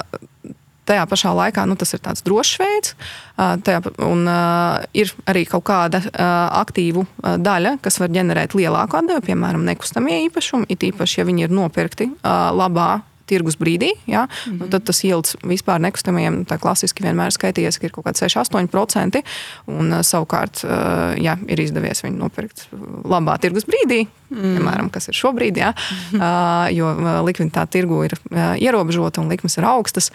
tajā 0.89 1.05
pašā 1.09 1.33
laikā 1.37 1.65
nu, 1.69 1.77
tas 1.79 1.93
ir 1.95 2.01
tāds 2.03 2.25
drošs 2.25 2.59
veids. 2.61 2.95
Tajā, 3.39 3.83
un 4.03 4.25
uh, 4.27 4.81
ir 4.97 5.13
arī 5.29 5.45
kaut 5.47 5.63
kāda 5.69 6.01
uh, 6.03 6.23
aktīvu 6.59 7.05
uh, 7.05 7.35
daļa, 7.39 7.77
kas 7.83 8.01
var 8.01 8.11
ģenerēt 8.15 8.57
lielāku 8.57 8.99
atdevi, 8.99 9.29
piemēram, 9.29 9.63
nekustamie 9.69 10.25
īpašumi, 10.27 10.67
it 10.73 10.83
īpaši, 10.91 11.21
ja 11.21 11.27
viņi 11.29 11.47
ir 11.47 11.55
nopirkti 11.55 12.09
labā 12.23 12.89
tirgus 13.29 13.57
brīdī, 13.59 13.91
ja, 14.09 14.25
mm 14.25 14.29
-hmm. 14.29 14.59
nu, 14.59 14.69
tad 14.73 14.85
tas 14.89 15.03
yields 15.03 15.35
vispār 15.43 15.81
nekustamajiem 15.85 16.41
tā 16.49 16.59
klasiski 16.59 17.03
vienmēr 17.05 17.33
skaitījies, 17.35 17.79
ka 17.79 17.87
ir 17.87 17.93
kaut 17.95 18.05
kāds 18.05 18.23
6-8%. 18.25 19.21
Un 19.67 19.93
savukārt, 20.03 20.63
ja 21.21 21.37
ir 21.47 21.59
izdevies 21.59 22.03
viņu 22.03 22.17
nopirkt 22.17 22.67
labā 23.03 23.37
tirgus 23.39 23.65
brīdī, 23.65 24.07
mm. 24.29 24.55
piemēram, 24.57 24.89
kas 24.89 25.07
ir 25.07 25.13
šobrīd, 25.13 25.57
ja, 25.57 25.73
-hmm. 25.73 26.73
jo 26.73 26.93
likviditāte 27.25 27.71
tirgu 27.71 28.03
ir 28.03 28.17
ierobežota 28.57 29.21
un 29.21 29.29
likmes 29.29 29.57
ir 29.57 29.65
augstas, 29.65 30.11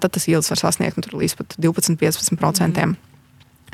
tad 0.00 0.10
tas 0.10 0.28
yields 0.28 0.50
var 0.50 0.58
sasniegt 0.58 0.96
nu, 0.96 1.18
līdz 1.20 1.36
pat 1.36 1.54
12-15%. 1.58 2.86
Mm. 2.86 2.96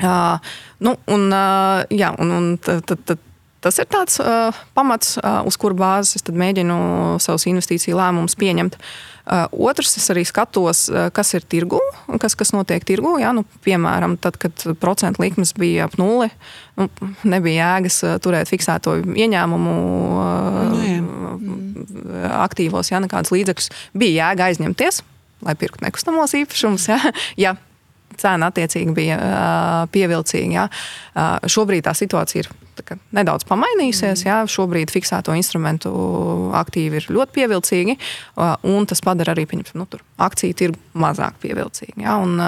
Uh, 0.01 0.39
nu, 0.79 0.95
un, 1.07 1.29
uh, 1.29 1.83
jā, 1.93 2.09
un, 2.19 2.31
un 2.33 2.47
tad, 2.57 2.81
tad, 2.89 3.03
tad 3.05 3.21
Tas 3.63 3.79
ir 3.79 3.87
tāds 3.87 4.19
uh, 4.19 4.51
pamats, 4.75 5.15
uh, 5.21 5.39
uz 5.47 5.55
kura 5.59 5.77
bāzes 5.77 6.19
es 6.19 6.25
mēģinu 6.27 6.75
savus 7.23 7.47
investīciju 7.47 7.95
lēmumus 7.95 8.35
pieņemt. 8.39 8.75
Uh, 9.23 9.45
otrs, 9.69 9.93
es 10.01 10.09
arī 10.11 10.25
skatos, 10.27 10.89
uh, 10.91 11.05
kas 11.15 11.31
ir 11.37 11.45
tirgu, 11.47 11.79
kas, 12.19 12.35
kas 12.35 12.51
notiek 12.51 12.83
tirgu. 12.83 13.15
Jā, 13.21 13.31
nu, 13.35 13.45
piemēram, 13.63 14.17
tad, 14.19 14.35
kad 14.41 14.65
procentu 14.81 15.23
likmes 15.23 15.55
bija 15.55 15.87
ap 15.87 15.95
nulli, 16.01 16.27
nu, 16.75 16.89
nebija 17.23 17.69
jēgas 17.69 18.01
uh, 18.03 18.17
turēt 18.23 18.51
fiksēto 18.51 18.97
ieņēmumu 18.99 19.77
uh, 20.19 20.59
no, 20.99 21.33
nu, 21.39 21.59
aktīvos, 22.43 22.91
ja 22.91 22.99
nekādus 23.03 23.31
līdzekļus. 23.31 23.71
Bija 23.95 24.27
jēga 24.27 24.51
aizņemties, 24.51 25.05
lai 25.47 25.55
pirktu 25.59 25.87
nekustamos 25.87 26.35
īpašumus. 26.43 26.91
Ja, 26.91 26.99
ja 27.45 27.55
cena 28.19 28.49
attiecīgi 28.51 28.93
bija 28.95 29.17
uh, 29.19 29.77
pievilcīga. 29.93 30.53
Ja. 30.53 30.67
Uh, 31.13 31.49
šobrīd 31.49 31.85
tā 31.87 31.95
situācija 31.97 32.43
ir 32.43 32.51
nedaudz 33.13 33.45
pamainījusies. 33.49 34.23
Mm. 34.23 34.29
Jā, 34.29 34.37
šobrīd 34.49 34.93
fiksēto 34.93 35.35
instrumentu 35.37 35.91
aktīvi 36.57 37.01
ir 37.01 37.09
ļoti 37.13 37.37
pievilcīgi, 37.37 37.97
un 38.69 38.89
tas 38.89 39.03
padara 39.05 39.35
arī 39.35 39.45
nu, 39.77 39.87
akciju 40.17 40.57
tirgu 40.57 40.81
mazāk 40.97 41.37
pievilcīgu. 41.43 42.01
Jā, 42.03 42.17
un, 42.23 42.39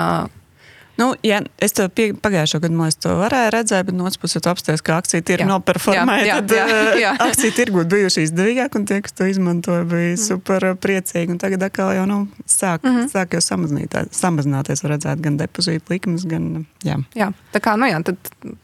Nu, 0.98 1.14
ja 1.24 1.42
es 1.60 1.76
to 1.76 1.88
pie, 1.92 2.10
pagājušo 2.14 2.62
gadu 2.64 2.78
mēs 2.78 2.98
to 3.04 3.14
varēju 3.20 3.52
redzēt, 3.56 3.88
bet 3.88 3.98
no 3.98 4.06
otras 4.08 4.20
puses 4.22 4.44
tu 4.44 4.52
apsties, 4.52 4.84
ka 4.86 5.00
akcija 5.02 5.26
tirgi 5.28 5.48
noperformēja. 5.50 6.28
Jā, 6.30 6.38
tad 6.40 6.54
jā, 6.56 6.84
jā. 7.02 7.14
akcija 7.28 7.56
tirgu 7.58 7.84
bijuši 7.92 8.26
izdevīgāk, 8.30 8.78
un 8.80 8.88
tie, 8.90 9.02
kas 9.04 9.16
to 9.18 9.28
izmantoja, 9.30 9.84
bija 9.90 10.14
mm. 10.14 10.22
super 10.24 10.68
priecīgi. 10.82 11.36
Un 11.36 11.42
tagad 11.42 11.66
atkal 11.68 11.92
jau 11.98 12.06
nu, 12.10 12.22
sāk, 12.48 12.86
mm 12.86 12.96
-hmm. 12.96 13.10
sāk 13.12 13.36
jau 13.36 13.44
samazināties, 13.44 14.84
var 14.84 14.96
redzēt 14.96 15.24
gan 15.26 15.40
depozītu 15.42 15.96
likmes, 15.96 16.26
gan. 16.30 16.66
Jā, 16.84 17.00
jā 17.16 17.32
tā 17.54 17.60
kā 17.60 17.76
nu, 17.80 17.90
jā, 17.92 18.00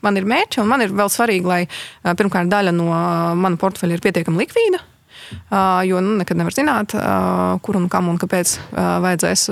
man 0.01 0.17
ir 0.17 0.25
mērķi, 0.25 0.61
un 0.61 0.67
man 0.67 0.81
ir 0.81 0.95
vēl 0.95 1.11
svarīgi, 1.11 1.45
lai 1.45 1.67
pirmkārt 2.15 2.47
daļa 2.47 2.71
no 2.71 2.87
mana 3.35 3.57
portfeļa 3.57 3.99
ir 3.99 4.01
pietiekami 4.01 4.45
likvīda. 4.45 4.79
Jo 5.87 6.01
nu, 6.03 6.15
nekad 6.19 6.39
nevar 6.39 6.55
zināt, 6.55 6.95
kur 7.63 7.79
un 7.79 7.87
kam 7.91 8.09
un 8.11 8.19
kāpēc 8.21 8.53
vajadzēs 8.73 9.47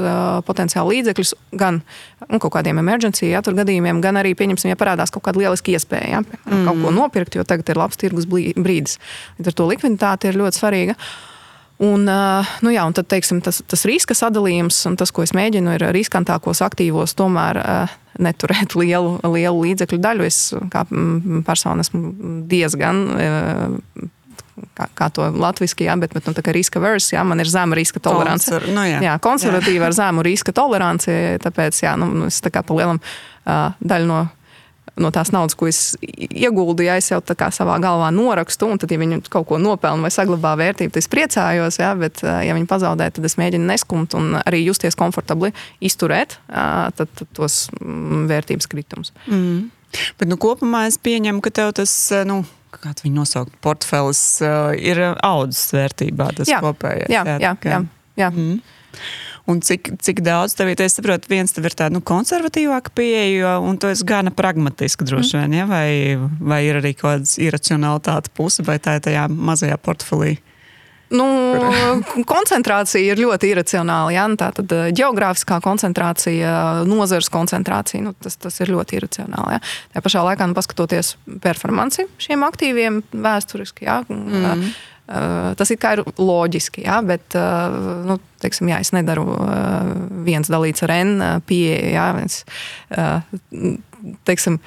potenciāli 0.47 0.97
līdzekļus 0.97 1.34
gan 1.60 1.82
nu, 2.27 2.39
kaut 2.39 2.53
kādiem 2.58 2.82
emergency 2.82 3.29
ja, 3.32 3.41
gadījumiem, 3.43 4.01
gan 4.03 4.19
arī, 4.21 4.36
pieņemsim, 4.38 4.73
ja 4.73 4.79
parādās 4.79 5.13
kaut 5.13 5.25
kāda 5.27 5.41
lieliska 5.43 5.73
iespēja 5.75 6.19
ja, 6.19 6.21
mm. 6.21 6.67
kaut 6.67 6.84
ko 6.84 6.93
nopirkt, 6.95 7.39
jo 7.39 7.47
tagad 7.47 7.71
ir 7.71 7.82
labs 7.82 7.99
tirgus 7.99 8.27
brīdis. 8.29 8.99
Ar 9.39 9.55
to 9.55 9.67
likviditāte 9.69 10.32
ir 10.32 10.39
ļoti 10.39 10.62
svarīga. 10.62 10.97
Un, 11.79 12.03
nu 12.03 12.71
jā, 12.73 12.84
un 12.84 12.95
tad, 12.95 13.08
teiksim, 13.08 13.39
tas, 13.43 13.62
tas 13.63 13.86
riska 13.88 14.15
sadalījums, 14.17 14.82
un 14.89 14.97
tas, 14.99 15.13
ko 15.15 15.23
es 15.23 15.32
mēģinu, 15.36 15.77
ir 15.77 15.86
riskantākos 15.95 16.60
aktīvos, 16.65 17.15
tomēr 17.15 17.62
neturēt 18.19 18.75
lielu, 18.82 19.15
lielu 19.23 19.63
līdzekļu 19.63 19.99
daļu. 20.03 20.27
Es 20.27 20.41
kā 20.73 20.84
persona 21.47 21.86
esmu 21.86 22.43
diezgan 22.51 23.03
kā, 24.78 24.89
kā 24.98 25.10
to 25.13 25.28
latviešu, 25.34 25.84
jā, 25.86 25.95
bet, 26.00 26.15
bet 26.15 26.28
nu, 26.30 26.34
riska 26.60 26.82
verse, 26.84 27.13
jā, 27.15 27.24
man 27.28 27.43
ir 27.43 27.50
zema 27.52 27.78
riska 27.78 28.02
tolerance. 28.04 28.52
Konser, 28.52 28.67
nu, 28.76 28.88
jā. 28.88 29.04
Jā, 29.06 29.15
konservatīva 29.24 29.88
jā. 29.88 29.91
ar 29.91 29.98
zemu 30.00 30.26
riska 30.26 30.56
toleranci, 30.56 31.15
tāpēc 31.43 31.84
jā, 31.84 31.95
nu, 32.00 32.28
es 32.28 32.41
tā 32.43 32.52
kā 32.54 32.65
pa 32.65 32.78
lielam 32.78 33.02
uh, 33.02 33.72
daļu 33.80 34.10
no 34.10 34.26
no 35.00 35.12
tās 35.15 35.32
naudas, 35.32 35.56
ko 35.58 35.69
es 35.69 35.95
ieguldīju, 36.02 36.88
ja 36.89 36.98
es 37.00 37.10
jau 37.12 37.19
tā 37.24 37.36
kā 37.39 37.50
savā 37.56 37.78
galvā 37.82 38.10
norakstu, 38.13 38.67
un 38.69 38.80
tad, 38.82 38.91
ja 38.91 39.00
viņi 39.02 39.22
kaut 39.32 39.48
ko 39.50 39.60
nopelna 39.62 40.06
vai 40.06 40.12
saglabā 40.13 40.56
vērtību, 40.60 40.93
tad 40.93 41.04
es 41.04 41.10
priecājos, 41.12 41.80
ja, 41.82 41.93
bet, 42.00 42.22
ja 42.24 42.56
viņi 42.58 42.69
pazaudē, 42.69 43.10
tad 43.15 43.28
es 43.28 43.38
mēģinu 43.39 43.69
neskumt 43.69 44.15
un 44.19 44.39
arī 44.41 44.63
justies 44.65 44.98
komfortabli, 45.00 45.54
izturēt 45.86 46.39
tad, 46.50 47.08
tad 47.08 47.28
tos 47.38 47.67
mm, 47.80 48.28
vērtības 48.32 48.72
kritumus. 48.72 49.13
Mm. 49.30 49.69
Bet 50.19 50.30
nu, 50.30 50.38
kopumā 50.41 50.86
es 50.89 51.00
pieņemu, 51.02 51.41
ka 51.41 51.54
tev 51.62 51.76
tas. 51.80 51.93
Nu 52.30 52.43
kāds 52.75 53.05
viņa 53.05 53.15
nosaukt, 53.15 53.55
portfelis 53.63 54.21
uh, 54.45 54.73
ir 54.77 55.01
audzes 55.15 55.71
vērtībā, 55.75 56.29
tas 56.38 56.51
jā, 56.51 56.62
kopējais. 56.63 57.10
Jā, 57.12 57.25
jā, 57.25 57.39
jā. 57.41 57.55
jā, 57.65 57.82
jā. 58.19 58.29
Mm. 58.36 58.62
Un 59.49 59.63
cik, 59.65 59.95
cik 60.03 60.19
daudz 60.21 60.53
tev 60.53 60.69
ir? 60.69 60.82
Es 60.86 60.99
saprotu, 60.99 61.29
viens 61.32 61.53
tev 61.55 61.65
ir 61.65 61.73
tāda 61.77 61.95
nu, 61.95 62.03
konservatīvāka 62.05 62.93
pieeja, 62.93 63.55
un 63.65 63.79
tu 63.82 63.89
esi 63.89 64.05
gana 64.05 64.34
pragmatiski 64.36 65.08
droši 65.10 65.39
vien, 65.39 65.55
ja? 65.62 65.65
vai, 65.69 66.19
vai 66.38 66.60
ir 66.67 66.77
arī 66.77 66.93
kāda 66.97 67.25
iracionalitāte 67.41 68.29
puse, 68.38 68.65
vai 68.67 68.77
tā 68.84 68.99
ir 68.99 69.08
tajā 69.08 69.25
mazajā 69.32 69.79
portfelī? 69.82 70.36
Nu, 71.10 71.26
koncentrācija 72.30 73.13
ir 73.15 73.22
ļoti 73.24 73.50
iracionāla. 73.54 74.13
Ja? 74.13 74.28
Nu, 74.30 74.38
tā 74.39 74.52
tad 74.56 74.74
eh, 74.76 74.89
geogrāfiskā 74.95 75.58
koncentrācija, 75.65 76.54
nozares 76.89 77.32
koncentrācija, 77.34 78.04
nu, 78.06 78.13
tas, 78.22 78.38
tas 78.41 78.62
ir 78.62 78.74
ļoti 78.76 79.00
iracionāli. 79.00 79.58
Ja? 79.58 79.63
Tā 79.95 80.06
pašā 80.06 80.24
laikā, 80.28 80.50
nu, 80.50 80.58
paskatoties 80.58 81.15
performanci 81.43 82.06
šiem 82.22 82.45
aktīviem 82.45 83.02
vēsturiski, 83.10 83.88
ja? 83.89 84.02
mm. 84.06 84.69
tas 85.58 85.74
ir 85.74 86.04
loģiski, 86.22 86.86
ja? 86.86 87.00
bet 87.06 87.34
nu, 88.06 88.19
teiksim, 88.43 88.69
jā, 88.69 88.78
es 88.86 88.93
nedaru 88.93 89.26
viens 90.28 90.52
dalīts 90.52 90.86
ar 90.86 90.93
N 91.00 91.30
pieeja. 91.50 92.12
Teiksim, 94.27 94.59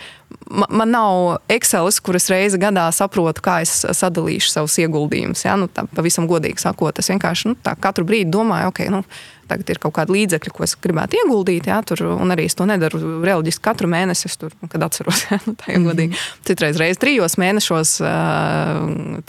man 0.50 0.90
nav 0.90 1.38
Excel, 1.52 1.88
kur 2.04 2.16
es 2.18 2.28
reizi 2.32 2.58
gadā 2.60 2.84
saprotu, 2.94 3.42
kā 3.44 3.60
es 3.64 3.82
sadalīšu 3.84 4.50
savus 4.52 4.78
ieguldījumus. 4.82 5.44
Ja? 5.46 5.54
Nu, 5.60 5.68
tā, 5.72 5.86
pavisam 5.96 6.26
godīgi 6.30 6.60
sakot, 6.60 6.98
es 7.00 7.08
vienkārši 7.12 7.52
nu, 7.52 7.56
katru 7.80 8.04
brīdi 8.08 8.32
domāju, 8.32 8.72
ok, 8.72 8.82
nu, 8.92 9.00
tagad 9.48 9.72
ir 9.72 9.80
kaut 9.82 9.94
kāda 9.96 10.14
līdzekļa, 10.14 10.52
ko 10.54 10.64
es 10.66 10.74
gribētu 10.84 11.18
ieguldīt. 11.20 11.68
Ja? 11.70 11.80
Tur, 11.86 12.04
un 12.12 12.34
arī 12.34 12.46
es 12.50 12.56
to 12.58 12.66
nedaru 12.68 13.00
reliģiski 13.24 13.64
katru 13.64 13.88
mēnesi, 13.92 14.28
es 14.30 14.36
tur, 14.40 14.56
kad 14.68 14.88
atceros. 14.88 15.24
Ja? 15.32 15.40
Nu, 15.46 15.54
tā 15.56 15.72
ir 15.72 15.80
godīgi. 15.86 16.18
Citreiz 16.48 16.76
reizes 16.80 17.00
trijos 17.00 17.38
mēnešos, 17.40 17.94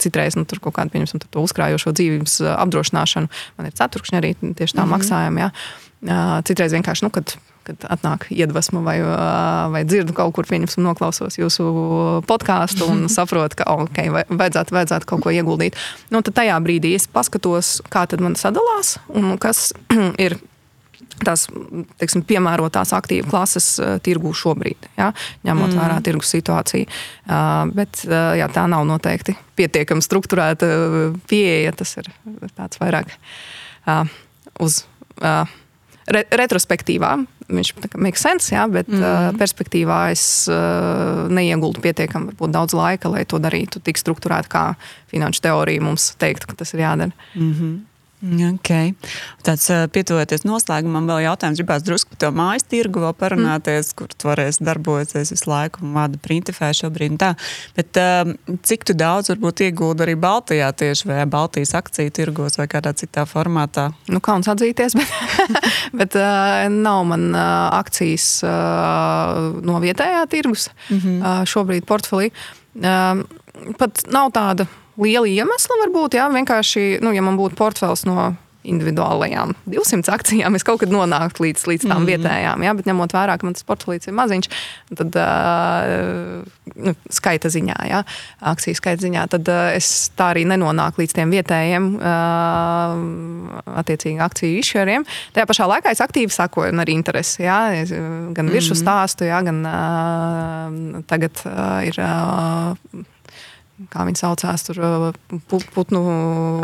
citreiz 0.02 0.36
nu, 0.36 0.44
tur 0.48 0.60
kaut 0.64 0.76
kādu 0.76 0.92
pieņemsim, 0.92 1.22
tur 1.22 1.44
uzkrājošo 1.46 1.94
dzīvības 1.96 2.36
apdrošināšanu. 2.58 3.32
Man 3.56 3.70
ir 3.70 3.76
ceturkšņi 3.78 4.20
arī 4.20 4.34
tieši 4.42 4.76
tā 4.76 4.84
mm 4.84 4.84
-hmm. 4.84 4.92
maksājumi. 4.98 5.44
Ja? 5.46 6.42
Citreiz 6.44 6.76
vienkārši, 6.76 7.06
nu, 7.06 7.10
kad 7.14 7.36
kad 7.66 7.86
atnāk 7.90 8.26
iedvesma 8.34 8.82
vai, 8.84 8.96
vai 9.72 9.82
dzirdu 9.88 10.14
kaut 10.16 10.34
kur, 10.36 10.48
pieņemsim, 10.48 10.84
noklausos 10.84 11.38
jūsu 11.40 11.66
podkāstu 12.28 12.88
un 12.90 13.06
saprotu, 13.16 13.60
ka 13.62 13.68
okay, 13.84 14.12
vajadzētu, 14.12 14.76
vajadzētu 14.76 15.10
kaut 15.10 15.24
ko 15.24 15.34
ieguldīt. 15.34 15.78
Nu, 16.14 16.22
tad 16.24 16.36
tajā 16.40 16.58
brīdī 16.64 16.94
es 16.98 17.08
paskatos, 17.10 17.78
kā 17.92 18.06
tad 18.10 18.24
man 18.24 18.38
sadalās 18.38 18.98
un 19.14 19.36
kas 19.42 19.70
ir 20.24 20.38
tās 21.24 21.46
teiksim, 22.00 22.24
piemērotās 22.26 22.92
aktīvu 22.96 23.28
klases 23.30 23.68
tirgū 24.04 24.32
šobrīd, 24.36 24.88
ja, 24.98 25.10
ņemot 25.46 25.70
mm. 25.70 25.80
vērā 25.80 25.98
tirgus 26.04 26.32
situāciju. 26.34 26.88
Uh, 27.24 27.64
bet 27.76 28.02
uh, 28.08 28.32
jā, 28.38 28.48
tā 28.52 28.66
nav 28.70 28.86
noteikti 28.88 29.36
pietiekami 29.58 30.04
strukturēta 30.04 30.70
pieeja. 31.30 31.74
Tas 31.78 31.96
ir 32.02 32.10
tāds 32.56 32.80
vairāk 32.82 33.14
uh, 33.14 34.02
uz. 34.64 34.82
Uh, 35.20 35.44
re, 36.10 36.24
retrospektīvā 36.42 37.14
viņš 37.48 37.72
make 38.00 38.20
sense, 38.20 38.48
jā, 38.54 38.64
bet 38.72 38.88
mm. 38.88 39.02
uh, 39.02 39.30
perspektīvā 39.38 39.98
es 40.14 40.24
uh, 40.48 41.26
neieguldu 41.32 41.82
pietiekami 41.84 42.32
daudz 42.54 42.76
laika, 42.76 43.10
lai 43.12 43.24
to 43.28 43.40
darītu 43.42 43.82
tik 43.84 44.00
strukturēti, 44.00 44.50
kā 44.52 44.64
finanšu 45.12 45.44
teorija 45.44 45.84
mums 45.84 46.12
teiktu, 46.20 46.48
ka 46.50 46.62
tas 46.62 46.74
ir 46.74 46.84
jādara. 46.86 47.12
Mm 47.34 47.52
-hmm. 47.52 47.74
Okay. 48.24 48.94
Tāds 49.44 49.66
pietuvoties 49.92 50.46
noslēgumam, 50.48 51.04
vēl 51.10 51.26
jautājums. 51.26 51.58
Gribās 51.60 51.82
drusku 51.84 52.14
par 52.14 52.20
to 52.22 52.30
mājas 52.32 52.64
tirgu 52.70 53.02
vēl 53.02 53.12
parunāties, 53.20 53.90
mm. 53.90 53.96
kur 53.98 54.14
tu 54.16 54.28
varēsi 54.30 54.64
darboties 54.64 55.32
visu 55.34 55.50
laiku 55.50 55.82
un 55.84 55.92
vada 55.98 56.20
Printifē 56.24 56.70
šobrīd. 56.76 57.18
Tā. 57.20 57.34
Bet 57.76 57.98
cik 58.64 58.86
tu 58.88 58.96
daudz 58.96 59.28
varbūt 59.32 59.64
iegūda 59.66 60.06
arī 60.06 60.14
Baltijā 60.20 60.70
tieši 60.72 61.10
vai 61.10 61.26
Baltijas 61.28 61.74
akciju 61.76 62.14
tirgos 62.16 62.56
vai 62.60 62.68
kādā 62.72 62.94
citā 62.96 63.26
formātā? 63.28 63.90
Nu, 64.08 64.22
kauns 64.24 64.48
atzīties, 64.48 64.96
bet, 65.00 65.12
bet 66.00 66.16
nav 66.72 67.02
man 67.10 67.28
akcijas 67.36 68.28
no 69.64 69.82
vietējā 69.84 70.24
tirgus 70.32 70.70
mm 70.88 70.96
-hmm. 71.02 71.44
šobrīd 71.50 71.84
portfelī. 71.84 72.32
Pat 73.78 74.02
nav 74.10 74.32
tāda 74.34 74.66
liela 75.00 75.28
iemesla 75.30 75.80
varbūt, 75.84 76.18
jā, 76.18 76.28
vienkārši, 76.32 76.86
nu, 77.04 77.14
ja 77.16 77.24
man 77.24 77.38
būtu 77.40 77.58
portfels 77.58 78.04
no 78.08 78.32
individuālajām 78.64 79.52
200 79.68 80.12
akcijām, 80.14 80.56
es 80.56 80.64
kaut 80.66 80.80
kad 80.82 80.92
nonāktu 80.92 81.44
līdz, 81.44 81.66
līdz 81.68 81.86
tām 81.86 82.02
mm. 82.02 82.08
vietējām. 82.10 82.64
Ja? 82.64 82.74
Bet 82.76 82.88
ņemot 82.88 83.14
vērā, 83.14 83.36
ka 83.38 83.46
man 83.46 83.56
tas 83.56 83.66
portfelīts 83.68 84.08
ir 84.08 84.16
maziņš, 84.16 84.48
tad 85.00 85.18
uh, 85.20 86.40
nu, 86.72 86.94
skaita 87.12 87.52
ziņā, 87.52 87.78
ja? 87.90 88.02
akciju 88.54 88.80
skaita 88.80 89.04
ziņā, 89.04 89.26
tad 89.36 89.52
uh, 89.52 89.68
es 89.76 89.90
tā 90.16 90.32
arī 90.34 90.46
nenonāku 90.48 91.04
līdz 91.04 91.16
tiem 91.18 91.34
vietējiem 91.34 91.90
uh, 92.00 92.98
attiecīgi 93.84 94.22
akciju 94.24 94.60
izšķēriem. 94.62 95.08
Tajā 95.36 95.48
pašā 95.50 95.68
laikā 95.70 95.94
es 95.94 96.04
aktīvi 96.04 96.32
sakoju 96.34 96.74
un 96.74 96.84
arī 96.84 96.96
interesi. 96.96 97.44
Ja? 97.44 97.66
Es, 97.76 97.92
gan 97.92 98.52
virsmu 98.52 98.78
mm. 98.78 98.80
stāstu, 98.80 99.28
ja? 99.28 99.42
gan 99.44 99.64
uh, 99.68 101.02
tagad 101.10 101.44
uh, 101.44 101.82
ir. 101.84 102.00
Uh, 102.00 103.10
kā 103.90 104.06
viņi 104.06 104.20
saucās, 104.20 104.64
tur 104.66 104.80
uh, 104.80 105.06
putnu. 105.50 106.02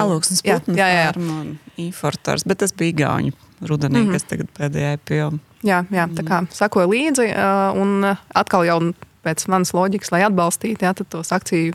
Alūksnes 0.00 0.42
putnu 0.46 0.78
jā, 0.78 0.88
jā, 0.88 1.04
jā. 1.08 1.12
un 1.18 1.54
īfortars, 1.80 2.46
bet 2.48 2.62
tas 2.62 2.74
bija 2.76 2.96
gauņu 3.04 3.34
rudenī, 3.66 4.00
mm 4.00 4.06
-hmm. 4.06 4.12
kas 4.12 4.28
tagad 4.30 4.50
pēdējā 4.56 4.92
IPO. 4.98 5.30
Jā, 5.66 5.84
jā, 5.92 6.08
tā 6.16 6.24
kā 6.24 6.40
sakoja 6.54 6.88
līdzi 6.88 7.28
uh, 7.34 7.76
un 7.76 8.16
atkal 8.34 8.64
jau 8.64 8.80
pēc 9.24 9.48
manas 9.48 9.74
loģikas, 9.76 10.12
lai 10.12 10.22
atbalstītu, 10.24 10.84
jā, 10.84 10.94
tad 10.94 11.08
tos 11.12 11.32
akciju 11.32 11.74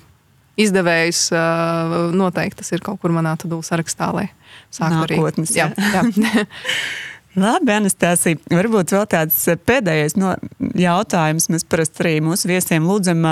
izdevējus 0.58 1.30
uh, 1.36 2.12
noteikti 2.16 2.64
tas 2.64 2.72
ir 2.72 2.82
kaut 2.82 3.02
kur 3.02 3.12
manā 3.12 3.36
tadu 3.38 3.60
sarakstā, 3.62 4.14
lai 4.16 4.30
sāktu 4.72 5.04
arī. 5.04 5.20
Nākotnes, 5.20 5.52
jā. 5.56 5.70
jā. 5.78 6.04
jā. 6.16 6.46
Labi, 7.36 7.74
Anastasija. 7.76 8.38
Varbūt 8.48 8.94
vēl 8.96 9.04
tāds 9.12 9.38
eh, 9.52 9.58
pēdējais 9.60 10.16
no 10.16 10.32
jautājums. 10.80 11.50
Mēs 11.52 11.66
parasti 11.68 12.04
arī 12.06 12.14
mūsu 12.24 12.48
viesiem 12.48 12.86
lūdzam 12.88 13.26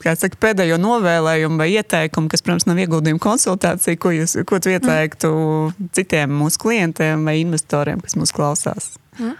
saka, 0.00 0.38
pēdējo 0.40 0.78
novēlējumu 0.80 1.60
vai 1.60 1.68
ieteikumu, 1.74 2.30
kas, 2.32 2.40
protams, 2.44 2.64
nav 2.70 2.80
ieguldījuma 2.80 3.20
konsultācija, 3.20 4.00
ko 4.00 4.14
jūs 4.16 4.38
ko 4.48 4.60
ieteiktu 4.64 5.32
mm. 5.32 5.90
citiem 5.96 6.32
mūsu 6.40 6.62
klientiem 6.62 7.28
vai 7.28 7.36
investoriem, 7.42 8.00
kas 8.04 8.16
mūs 8.16 8.32
klausās. 8.36 8.94
Mm. 9.20 9.34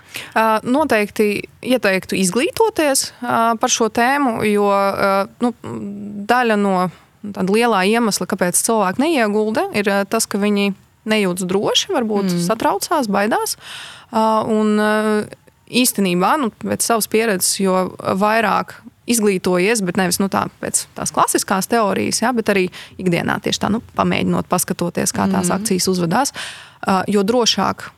Noteikti 0.69 1.31
ieteiktu 1.65 2.19
izglītoties 2.21 3.07
par 3.23 3.73
šo 3.73 3.89
tēmu, 3.97 4.43
jo 4.51 4.69
nu, 5.41 5.53
daļa 6.29 6.59
no 6.61 6.75
tāda 7.25 7.49
lielā 7.57 7.87
iemesla, 7.89 8.29
kāpēc 8.29 8.61
cilvēki 8.61 9.05
neiegulda, 9.07 9.71
ir 9.77 9.89
tas, 10.13 10.29
ka 10.29 10.41
viņi 10.43 10.75
nejūtas 11.09 11.49
droši, 11.49 11.89
varbūt 11.95 12.29
mm. 12.29 12.45
satraucās, 12.45 13.09
baidās. 13.09 13.57
Uh, 13.57 14.00
un 14.13 14.75
uh, 14.81 15.25
īstenībā, 15.71 16.35
nu, 16.43 16.51
pēc 16.65 16.87
savas 16.87 17.09
pieredzes, 17.11 17.53
jo 17.63 17.91
vairāk 18.21 18.77
izglītojies, 19.11 19.83
bet 19.87 19.99
nevis 19.99 20.21
nu, 20.23 20.29
tā, 20.31 20.45
pēc 20.63 20.85
tās 20.95 21.13
klasiskās 21.15 21.71
teorijas, 21.71 22.21
ja, 22.23 22.35
bet 22.37 22.51
arī 22.53 22.69
ikdienā 23.01 23.41
tieši 23.43 23.63
tā, 23.63 23.71
nu, 23.73 23.83
pamēģinot, 23.99 24.51
paskatoties, 24.51 25.15
kā 25.17 25.27
tās 25.31 25.49
mm. 25.51 25.57
akcijas 25.57 25.89
uzvedās, 25.95 26.35
uh, 26.35 27.03
jo 27.11 27.25
drošāk 27.27 27.91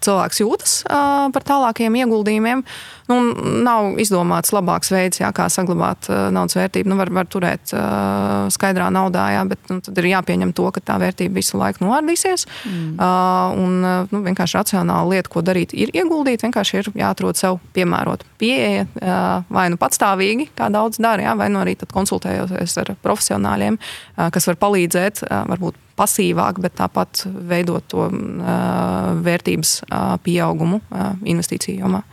cilvēks 0.00 0.40
jūtas 0.42 0.72
par 0.88 1.44
tālākiem 1.46 1.94
ieguldījumiem. 2.00 2.64
Nu, 3.10 3.16
nav 3.64 3.96
izdomāts 3.98 4.52
labāks 4.54 4.92
veids, 4.92 5.18
jā, 5.18 5.30
kā 5.34 5.48
saglabāt 5.50 6.06
uh, 6.10 6.28
naudas 6.34 6.54
vērtību. 6.58 6.92
Nu, 6.92 6.98
var, 7.00 7.10
var 7.14 7.26
turēt 7.30 7.72
uh, 7.74 8.46
skaidrā 8.54 8.86
naudā, 8.94 9.24
jā, 9.34 9.42
bet 9.50 9.72
nu, 9.72 9.80
tad 9.84 9.98
ir 9.98 10.10
jāpieņem 10.12 10.52
to, 10.56 10.68
ka 10.76 10.82
tā 10.92 10.98
vērtība 11.02 11.40
visu 11.40 11.58
laiku 11.58 11.82
noardīsies. 11.86 12.46
Mm. 12.68 12.92
Uh, 12.94 13.58
un 13.58 14.06
nu, 14.12 14.22
vienkārši 14.28 14.60
racionāla 14.60 15.16
lieta, 15.16 15.32
ko 15.32 15.42
darīt, 15.46 15.74
ir 15.74 15.90
ieguldīt. 15.96 16.44
Vienkārši 16.46 16.80
ir 16.80 16.92
jāatrod 17.02 17.40
sev 17.40 17.58
piemērot 17.74 18.22
pieeja, 18.40 18.86
uh, 18.86 19.42
vai 19.50 19.66
nu 19.74 19.80
patstāvīgi, 19.80 20.50
kā 20.58 20.70
daudz 20.72 21.02
dara, 21.02 21.26
jā, 21.30 21.36
vai 21.40 21.50
nu 21.50 21.64
arī 21.64 21.74
konsultējoties 21.80 22.78
ar 22.84 22.94
profesionāļiem, 23.02 23.78
uh, 23.80 24.30
kas 24.30 24.46
var 24.52 24.60
palīdzēt, 24.62 25.24
uh, 25.26 25.42
varbūt 25.50 25.78
pasīvāk, 26.00 26.62
bet 26.62 26.78
tāpat 26.78 27.26
veidot 27.26 27.84
to 27.90 28.06
uh, 28.06 29.12
vērtības 29.20 29.76
uh, 29.84 30.16
pieaugumu 30.24 30.80
uh, 30.80 31.14
investīciju 31.28 31.82
jomā. 31.82 32.04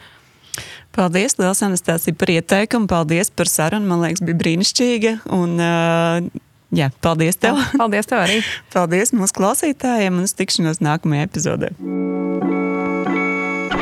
Paldies, 0.98 1.38
Lielas 1.38 1.62
Anastasija, 1.62 2.16
par 2.18 2.32
ieteikumu. 2.34 2.90
Paldies 2.90 3.30
par 3.30 3.50
sarunu. 3.52 3.86
Man 3.86 4.02
liekas, 4.02 4.24
bija 4.26 4.40
brīnišķīga. 4.40 5.12
Un, 5.38 5.54
uh, 5.62 6.26
jā, 6.74 6.90
paldies 7.06 7.38
tev. 7.38 7.60
Paldies 7.78 8.10
tev 8.10 8.24
arī. 8.24 8.40
paldies 8.74 9.14
mūsu 9.14 9.38
klausītājiem 9.38 10.18
un 10.18 10.26
uz 10.26 10.34
tikšanos 10.40 10.82
nākamajā 10.82 11.30
epizodē. 11.30 11.76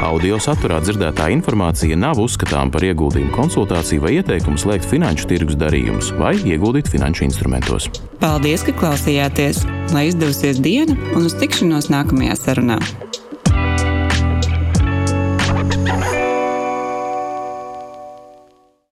Audio 0.05 0.35
saturā 0.43 0.81
dzirdētā 0.83 1.29
informācija 1.33 1.95
nav 1.97 2.19
uzskatāms 2.21 2.73
par 2.75 2.83
ieguldījumu 2.83 3.31
konsultāciju 3.33 4.03
vai 4.03 4.11
ieteikumu 4.19 4.59
slēgt 4.59 4.85
finanšu 4.91 5.31
tirgus 5.31 5.57
darījumus 5.57 6.11
vai 6.19 6.35
ieguldīt 6.35 6.91
finanšu 6.91 7.25
instrumentos. 7.29 7.87
Paldies, 8.19 8.67
ka 8.67 8.75
klausījāties! 8.75 9.63
Lai 9.95 10.09
izdevusies 10.11 10.59
diena 10.59 10.99
un 11.15 11.31
uz 11.31 11.39
tikšanos 11.39 11.89
nākamajā 11.95 12.37
sarunā! 12.43 12.79